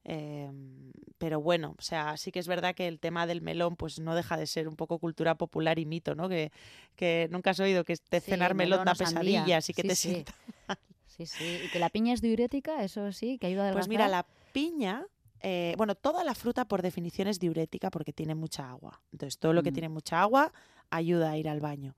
Em, 0.03 0.91
pero 1.17 1.39
bueno, 1.41 1.75
o 1.77 1.81
sea, 1.81 2.17
sí 2.17 2.31
que 2.31 2.39
es 2.39 2.47
verdad 2.47 2.73
que 2.73 2.87
el 2.87 2.99
tema 2.99 3.27
del 3.27 3.41
melón 3.41 3.75
pues 3.75 3.99
no 3.99 4.15
deja 4.15 4.35
de 4.37 4.47
ser 4.47 4.67
un 4.67 4.75
poco 4.75 4.97
cultura 4.99 5.35
popular 5.35 5.77
y 5.79 5.85
mito, 5.85 6.15
¿no? 6.15 6.27
Que, 6.27 6.51
que 6.95 7.27
nunca 7.31 7.51
has 7.51 7.59
oído 7.59 7.83
que 7.83 7.95
Sí, 7.95 8.01
cenar 8.19 8.55
melón, 8.55 8.85
da 8.85 8.95
pesadillas 8.95 9.69
y 9.69 9.73
que 9.73 9.83
Sí, 9.83 9.87
te 9.89 9.95
sí. 9.95 10.07
sienta. 10.13 10.33
Sí, 11.05 11.25
sí. 11.25 11.59
Y 11.63 11.69
que 11.69 11.77
la 11.79 11.89
piña 11.89 12.13
es 12.13 12.21
diurética, 12.21 12.83
eso 12.83 13.11
sí, 13.11 13.37
que 13.37 13.47
ayuda 13.47 13.63
a 13.69 13.73
Pues 13.73 13.85
adelgazar. 13.85 13.89
mira, 13.89 14.07
la 14.07 14.25
piña, 14.53 15.05
eh, 15.41 15.73
bueno, 15.77 15.93
toda 15.95 16.23
la 16.23 16.33
fruta 16.35 16.65
por 16.65 16.81
definición 16.81 17.27
es 17.27 17.37
diurética 17.37 17.91
porque 17.91 18.13
tiene 18.13 18.33
mucha 18.33 18.69
agua. 18.69 19.03
Entonces, 19.11 19.37
todo 19.37 19.51
lo 19.53 19.61
que 19.61 19.71
Mm. 19.71 19.73
tiene 19.73 19.89
mucha 19.89 20.21
agua 20.21 20.53
ayuda 20.89 21.31
a 21.31 21.37
ir 21.37 21.49
al 21.49 21.59
baño. 21.59 21.95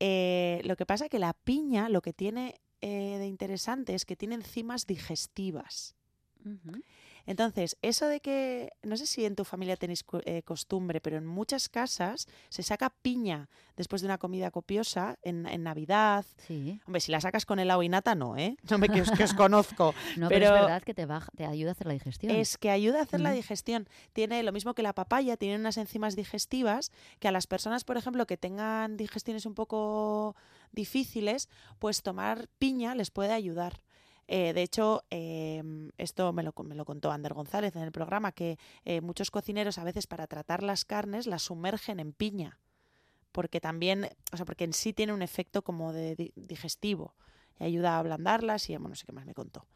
Eh, 0.00 0.60
lo 0.64 0.76
que 0.76 0.86
pasa 0.86 1.04
es 1.06 1.10
que 1.10 1.18
la 1.20 1.34
piña 1.34 1.88
lo 1.88 2.02
que 2.02 2.12
tiene 2.12 2.60
eh, 2.80 3.18
de 3.18 3.26
interesante 3.26 3.94
es 3.94 4.04
que 4.04 4.16
tiene 4.16 4.36
enzimas 4.36 4.86
digestivas. 4.86 5.96
Ujú. 6.44 6.80
Entonces, 7.28 7.76
eso 7.82 8.08
de 8.08 8.20
que, 8.20 8.72
no 8.82 8.96
sé 8.96 9.04
si 9.04 9.26
en 9.26 9.36
tu 9.36 9.44
familia 9.44 9.76
tenéis 9.76 10.02
eh, 10.24 10.42
costumbre, 10.44 11.02
pero 11.02 11.18
en 11.18 11.26
muchas 11.26 11.68
casas 11.68 12.26
se 12.48 12.62
saca 12.62 12.88
piña 12.88 13.50
después 13.76 14.00
de 14.00 14.06
una 14.06 14.16
comida 14.16 14.50
copiosa 14.50 15.18
en, 15.20 15.46
en 15.46 15.62
Navidad. 15.62 16.24
Sí. 16.46 16.80
Hombre, 16.86 17.02
si 17.02 17.12
la 17.12 17.20
sacas 17.20 17.44
con 17.44 17.58
helado 17.58 17.82
y 17.82 17.90
nata, 17.90 18.14
no, 18.14 18.38
¿eh? 18.38 18.56
No 18.70 18.78
me 18.78 18.88
que 18.88 19.02
os, 19.02 19.10
que 19.10 19.24
os 19.24 19.34
conozco. 19.34 19.94
No, 20.16 20.28
pero, 20.28 20.46
pero 20.46 20.56
es 20.56 20.62
verdad 20.62 20.82
que 20.82 20.94
te, 20.94 21.04
baja, 21.04 21.30
te 21.36 21.44
ayuda 21.44 21.70
a 21.70 21.72
hacer 21.72 21.86
la 21.86 21.92
digestión. 21.92 22.34
es 22.34 22.56
que 22.56 22.70
ayuda 22.70 23.00
a 23.00 23.02
hacer 23.02 23.20
la 23.20 23.30
digestión. 23.30 23.88
Tiene 24.14 24.42
lo 24.42 24.52
mismo 24.52 24.74
que 24.74 24.82
la 24.82 24.94
papaya, 24.94 25.36
tiene 25.36 25.56
unas 25.56 25.76
enzimas 25.76 26.16
digestivas 26.16 26.92
que 27.18 27.28
a 27.28 27.30
las 27.30 27.46
personas, 27.46 27.84
por 27.84 27.98
ejemplo, 27.98 28.26
que 28.26 28.38
tengan 28.38 28.96
digestiones 28.96 29.44
un 29.44 29.54
poco 29.54 30.34
difíciles, 30.72 31.50
pues 31.78 32.02
tomar 32.02 32.48
piña 32.58 32.94
les 32.94 33.10
puede 33.10 33.34
ayudar. 33.34 33.82
Eh, 34.30 34.52
de 34.52 34.62
hecho, 34.62 35.04
em, 35.10 35.90
esto 35.96 36.32
me 36.34 36.42
lo, 36.42 36.52
me 36.62 36.74
lo 36.74 36.84
contó 36.84 37.10
Ander 37.10 37.32
González 37.34 37.74
en 37.76 37.82
el 37.82 37.92
programa, 37.92 38.32
que 38.32 38.58
eh, 38.84 39.00
muchos 39.00 39.30
cocineros 39.30 39.78
a 39.78 39.84
veces 39.84 40.06
para 40.06 40.26
tratar 40.26 40.62
las 40.62 40.84
carnes 40.84 41.26
las 41.26 41.42
sumergen 41.42 41.98
en 41.98 42.12
piña, 42.12 42.58
porque 43.32 43.60
también, 43.60 44.08
o 44.32 44.36
sea, 44.36 44.44
porque 44.44 44.64
en 44.64 44.74
sí 44.74 44.92
tiene 44.92 45.12
un 45.14 45.22
efecto 45.22 45.62
como 45.62 45.92
de 45.92 46.14
di- 46.14 46.32
digestivo 46.36 47.14
y 47.58 47.64
ayuda 47.64 47.94
a 47.96 47.98
ablandarlas 48.00 48.68
y 48.68 48.74
bueno, 48.74 48.90
no 48.90 48.94
sé 48.94 49.06
qué 49.06 49.12
más 49.12 49.24
me 49.26 49.34
contó. 49.34 49.66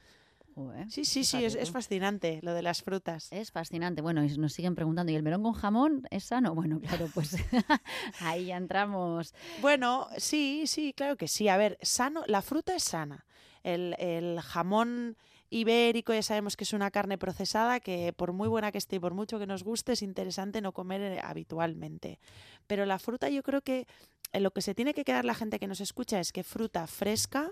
Joder, 0.54 0.90
Sí, 0.90 1.06
sí, 1.06 1.24
sí, 1.24 1.42
es, 1.42 1.54
es 1.54 1.70
fascinante 1.70 2.40
lo 2.42 2.52
de 2.52 2.60
las 2.60 2.82
frutas. 2.82 3.32
Es 3.32 3.50
fascinante. 3.52 4.02
Bueno, 4.02 4.22
y 4.22 4.36
nos 4.36 4.52
siguen 4.52 4.74
preguntando, 4.74 5.10
¿y 5.10 5.14
el 5.14 5.22
melón 5.22 5.42
con 5.42 5.54
jamón 5.54 6.06
es 6.10 6.24
sano? 6.24 6.54
Bueno, 6.54 6.78
claro, 6.78 7.08
pues 7.14 7.36
ahí 8.20 8.46
ya 8.46 8.58
entramos. 8.58 9.32
Bueno, 9.62 10.08
sí, 10.18 10.64
sí, 10.66 10.92
claro 10.92 11.16
que 11.16 11.26
sí. 11.26 11.48
A 11.48 11.56
ver, 11.56 11.78
sano, 11.80 12.22
la 12.26 12.42
fruta 12.42 12.76
es 12.76 12.82
sana. 12.82 13.24
El, 13.62 14.40
jamón 14.40 15.16
ibérico 15.50 16.14
ya 16.14 16.22
sabemos 16.22 16.56
que 16.56 16.64
es 16.64 16.72
una 16.72 16.90
carne 16.90 17.18
procesada 17.18 17.78
que 17.80 18.12
por 18.12 18.32
muy 18.32 18.48
buena 18.48 18.72
que 18.72 18.78
esté 18.78 18.96
y 18.96 19.00
por 19.00 19.12
mucho 19.12 19.38
que 19.38 19.46
nos 19.46 19.62
guste 19.64 19.92
es 19.92 20.02
interesante 20.02 20.60
no 20.60 20.72
comer 20.72 21.02
eh, 21.02 21.20
habitualmente. 21.22 22.18
Pero 22.66 22.86
la 22.86 22.98
fruta 22.98 23.28
yo 23.28 23.42
creo 23.42 23.60
que 23.60 23.86
eh, 24.32 24.40
lo 24.40 24.50
que 24.52 24.62
se 24.62 24.74
tiene 24.74 24.94
que 24.94 25.04
quedar 25.04 25.24
la 25.24 25.34
gente 25.34 25.58
que 25.58 25.68
nos 25.68 25.80
escucha 25.80 26.20
es 26.20 26.32
que 26.32 26.42
fruta 26.42 26.86
fresca, 26.86 27.50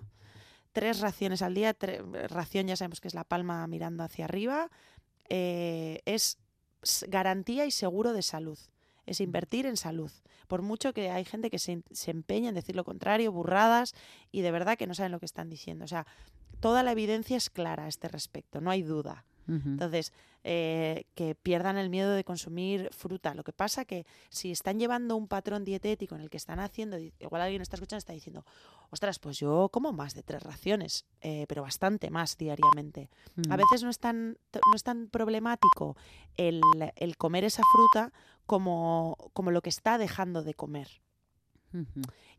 tres 0.73 1.01
raciones 1.01 1.42
al 1.42 1.55
día, 1.55 1.77
ración 2.29 2.68
ya 2.68 2.77
sabemos 2.77 3.01
que 3.01 3.09
es 3.09 3.14
la 3.14 3.25
palma 3.25 3.66
mirando 3.66 4.03
hacia 4.03 4.25
arriba, 4.25 4.70
eh, 5.29 6.01
es 6.07 6.38
garantía 7.09 7.66
y 7.66 7.70
seguro 7.70 8.12
de 8.12 8.23
salud. 8.23 8.59
Es 9.06 9.20
invertir 9.20 9.66
en 9.66 9.76
salud. 9.76 10.10
Por 10.48 10.62
mucho 10.62 10.92
que 10.92 11.10
hay 11.10 11.24
gente 11.24 11.50
que 11.50 11.58
se, 11.58 11.82
se 11.90 12.10
empeña 12.10 12.48
en 12.48 12.54
decir 12.54 12.76
lo 12.76 12.84
contrario, 12.84 13.32
burradas, 13.32 13.94
y 14.32 14.42
de 14.42 14.50
verdad 14.50 14.76
que 14.76 14.86
no 14.86 14.94
saben 14.94 15.12
lo 15.12 15.20
que 15.20 15.26
están 15.26 15.48
diciendo. 15.50 15.84
O 15.84 15.88
sea, 15.88 16.06
toda 16.60 16.82
la 16.82 16.92
evidencia 16.92 17.36
es 17.36 17.50
clara 17.50 17.84
a 17.84 17.88
este 17.88 18.08
respecto, 18.08 18.60
no 18.60 18.70
hay 18.70 18.82
duda. 18.82 19.24
Entonces, 19.46 20.12
eh, 20.44 21.05
que 21.14 21.35
pierdan 21.35 21.76
el 21.76 21.90
miedo 21.90 22.12
de 22.12 22.24
consumir 22.24 22.88
fruta. 22.92 23.35
Lo 23.35 23.44
que 23.44 23.53
pasa 23.53 23.85
que 23.85 24.07
si 24.31 24.50
están 24.53 24.79
llevando 24.79 25.16
un 25.16 25.29
patrón 25.29 25.64
dietético 25.64 26.14
en 26.14 26.20
el 26.22 26.31
que 26.31 26.37
están 26.38 26.61
haciendo, 26.61 26.98
igual 26.98 27.42
alguien 27.42 27.61
está 27.62 27.76
escuchando 27.76 27.98
está 27.98 28.12
diciendo, 28.12 28.44
ostras, 28.90 29.18
pues 29.18 29.38
yo 29.38 29.68
como 29.70 29.92
más 29.92 30.14
de 30.14 30.22
tres 30.22 30.42
raciones, 30.42 31.05
eh, 31.20 31.44
pero 31.48 31.62
bastante 31.62 32.11
más 32.11 32.38
diariamente. 32.38 33.11
A 33.50 33.55
Mm. 33.57 33.59
veces 33.59 33.83
no 33.83 33.90
es 33.90 33.98
tan, 33.98 34.31
no 34.53 34.76
es 34.76 34.83
tan 34.83 35.09
problemático 35.09 35.96
el, 36.37 36.61
el 36.96 37.16
comer 37.16 37.44
esa 37.44 37.62
fruta 37.72 38.12
como, 38.46 39.16
como 39.33 39.50
lo 39.50 39.61
que 39.62 39.68
está 39.70 39.98
dejando 39.98 40.42
de 40.42 40.55
comer. 40.55 41.03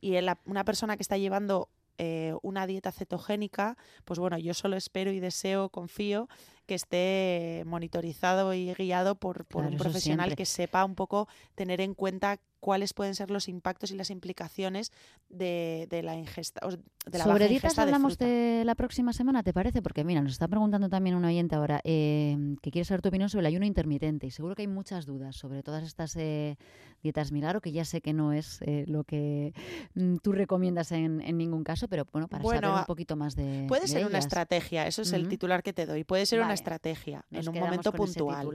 Y 0.02 0.16
el- 0.16 0.32
una 0.46 0.66
persona 0.66 0.98
que 0.98 1.04
está 1.04 1.18
llevando 1.18 1.70
eh, 1.97 2.34
una 2.41 2.67
dieta 2.67 2.91
cetogénica, 2.91 3.77
pues 4.06 4.19
bueno, 4.19 4.38
yo 4.38 4.54
solo 4.54 4.75
espero 4.75 5.12
y 5.12 5.19
deseo, 5.19 5.69
confío, 5.69 6.27
que 6.65 6.75
esté 6.75 7.63
monitorizado 7.65 8.54
y 8.54 8.73
guiado 8.73 9.15
por, 9.15 9.45
por 9.45 9.62
Claro, 9.63 9.71
un 9.71 9.77
profesional 9.77 10.36
que 10.36 10.45
sepa 10.45 10.86
un 10.86 10.95
poco 10.95 11.27
tener 11.56 11.82
en 11.82 11.93
cuenta 11.93 12.39
cuáles 12.62 12.93
pueden 12.93 13.15
ser 13.15 13.32
los 13.32 13.50
impactos 13.50 13.91
y 13.91 13.95
las 13.95 14.10
implicaciones 14.10 14.93
de, 15.30 15.88
de 15.89 16.04
la 16.04 16.15
ingesta, 16.15 16.65
de 16.65 17.17
la 17.17 17.24
Sobre 17.26 17.39
baja 17.39 17.47
dietas 17.47 17.71
ingesta 17.71 17.82
hablamos 17.82 18.17
de, 18.17 18.62
la 18.63 18.76
próxima 18.76 19.12
semana, 19.12 19.43
¿te 19.43 19.52
parece? 19.52 19.82
Porque 19.82 20.06
mira, 20.06 20.21
nos 20.21 20.32
está 20.34 20.47
preguntando 20.47 20.88
también 20.88 21.15
un 21.15 21.26
oyente 21.26 21.56
ahora 21.56 21.82
eh, 21.84 22.56
que 22.62 22.71
quiere 22.71 22.86
saber 22.86 23.02
tu 23.02 23.10
opinión 23.10 23.30
sobre 23.30 23.41
el 23.41 23.47
ayuno 23.47 23.65
intermitente 23.65 24.28
y 24.28 24.32
seguro 24.32 24.56
que 24.56 24.62
hay 24.62 24.67
muchas 24.67 25.06
dudas 25.06 25.36
sobre 25.36 25.63
todas 25.63 25.84
estas 25.84 26.15
eh, 26.15 26.58
dietas 27.02 27.32
milagro, 27.32 27.62
que 27.62 27.71
ya 27.71 27.84
sé 27.84 28.00
que 28.00 28.13
no 28.13 28.32
es 28.32 28.62
eh, 28.62 28.86
lo 28.88 29.04
que 29.04 29.54
mm, 29.95 30.17
tú 30.17 30.32
recomiendas 30.32 30.91
en, 30.91 31.19
en 31.21 31.38
ningún 31.38 31.63
caso, 31.63 31.88
pero 31.88 32.08
bueno, 32.12 32.28
para 32.28 32.43
Bueno, 32.43 32.67
saber 32.67 32.80
un 32.82 32.86
poquito 32.86 33.15
más 33.15 33.36
de 33.36 33.65
Puede 33.67 33.82
de 33.82 33.88
ser 33.88 34.06
una 34.06 34.19
estrategia, 34.19 34.86
eso 34.86 35.02
es 35.02 35.12
el 35.13 35.28
titular 35.28 35.63
que 35.63 35.74
te 35.74 35.88
doy. 35.88 36.04
Puede 36.04 36.28
ser 36.28 36.41
una 36.41 36.54
estrategia 36.54 37.26
Nos 37.32 37.47
en 37.47 37.54
un 37.54 37.60
momento 37.60 37.91
puntual. 37.91 38.47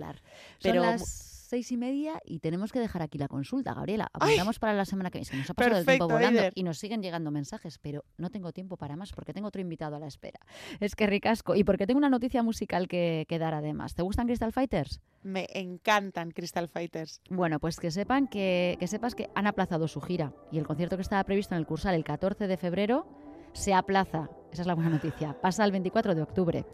Pero 0.62 0.82
las 0.82 1.35
seis 1.46 1.72
y 1.72 1.76
media 1.76 2.20
y 2.24 2.40
tenemos 2.40 2.72
que 2.72 2.80
dejar 2.80 3.02
aquí 3.02 3.18
la 3.18 3.28
consulta, 3.28 3.74
Gabriela. 3.74 4.08
Apuntamos 4.12 4.58
para 4.58 4.74
la 4.74 4.84
semana 4.84 5.10
que 5.10 5.18
viene. 5.18 5.30
Se 5.30 5.36
nos 5.36 5.50
ha 5.50 5.54
pasado 5.54 5.78
el 5.78 5.86
tiempo 5.86 6.08
volando 6.08 6.40
Eider. 6.40 6.52
y 6.54 6.62
nos 6.62 6.78
siguen 6.78 7.02
llegando 7.02 7.30
mensajes, 7.30 7.78
pero 7.78 8.04
no 8.18 8.30
tengo 8.30 8.52
tiempo 8.52 8.76
para 8.76 8.96
más 8.96 9.12
porque 9.12 9.32
tengo 9.32 9.48
otro 9.48 9.60
invitado 9.60 9.96
a 9.96 9.98
la 9.98 10.06
espera. 10.06 10.40
Es 10.80 10.94
que 10.94 11.06
ricasco. 11.06 11.54
Y 11.54 11.64
porque 11.64 11.86
tengo 11.86 11.98
una 11.98 12.10
noticia 12.10 12.42
musical 12.42 12.88
que, 12.88 13.26
que 13.28 13.38
dar 13.38 13.54
además. 13.54 13.94
¿Te 13.94 14.02
gustan 14.02 14.26
Crystal 14.26 14.52
Fighters? 14.52 15.00
me 15.22 15.48
encantan 15.54 16.30
Crystal 16.30 16.68
Fighters. 16.68 17.20
Bueno, 17.28 17.58
pues 17.58 17.80
que 17.80 17.90
sepan 17.90 18.28
que, 18.28 18.76
que 18.78 18.86
sepas 18.86 19.16
que 19.16 19.28
han 19.34 19.48
aplazado 19.48 19.88
su 19.88 20.00
gira 20.00 20.32
y 20.52 20.58
el 20.58 20.66
concierto 20.66 20.96
que 20.96 21.02
estaba 21.02 21.24
previsto 21.24 21.54
en 21.54 21.58
el 21.58 21.66
Cursal 21.66 21.96
el 21.96 22.04
14 22.04 22.46
de 22.46 22.56
febrero 22.56 23.06
se 23.52 23.74
aplaza. 23.74 24.30
Esa 24.52 24.62
es 24.62 24.68
la 24.68 24.74
buena 24.74 24.90
noticia. 24.90 25.36
Pasa 25.40 25.64
al 25.64 25.72
24 25.72 26.14
de 26.14 26.22
octubre. 26.22 26.64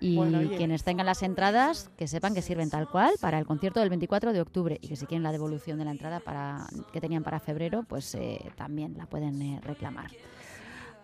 Y 0.00 0.16
Bueno, 0.16 0.40
quienes 0.56 0.82
tengan 0.82 1.06
las 1.06 1.22
entradas, 1.22 1.90
que 1.96 2.08
sepan 2.08 2.34
que 2.34 2.42
sirven 2.42 2.70
tal 2.70 2.88
cual 2.88 3.12
para 3.20 3.38
el 3.38 3.44
concierto 3.46 3.80
del 3.80 3.90
24 3.90 4.32
de 4.32 4.40
octubre 4.40 4.78
y 4.80 4.88
que 4.88 4.96
si 4.96 5.06
quieren 5.06 5.22
la 5.22 5.32
devolución 5.32 5.78
de 5.78 5.84
la 5.84 5.90
entrada 5.90 6.20
para, 6.20 6.66
que 6.92 7.00
tenían 7.00 7.22
para 7.22 7.38
febrero, 7.40 7.84
pues 7.86 8.14
eh, 8.14 8.40
también 8.56 8.94
la 8.96 9.06
pueden 9.06 9.40
eh, 9.42 9.60
reclamar. 9.62 10.10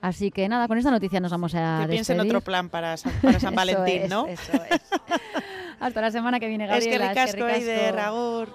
Así 0.01 0.31
que 0.31 0.49
nada, 0.49 0.69
con 0.69 0.79
esta 0.79 0.91
noticia 0.91 1.21
nos 1.21 1.31
vamos 1.33 1.55
a 1.55 1.81
que 1.83 1.89
piensen 1.89 2.21
otro 2.21 2.41
plan 2.41 2.69
para 2.69 2.97
San, 2.97 3.13
para 3.21 3.41
San 3.41 3.53
Eso 3.55 3.57
Valentín, 3.57 4.03
es, 4.03 4.11
¿no? 4.11 4.27
Eso 4.27 4.53
es. 4.71 4.81
Hasta 5.81 6.01
la 6.01 6.11
semana 6.11 6.41
que 6.41 6.49
viene, 6.49 6.65
Es 6.65 6.85
que 6.85 6.99
Gabriela. 6.99 7.09
ricasco, 7.11 7.47
Eider, 7.49 7.99
agur. 7.99 8.49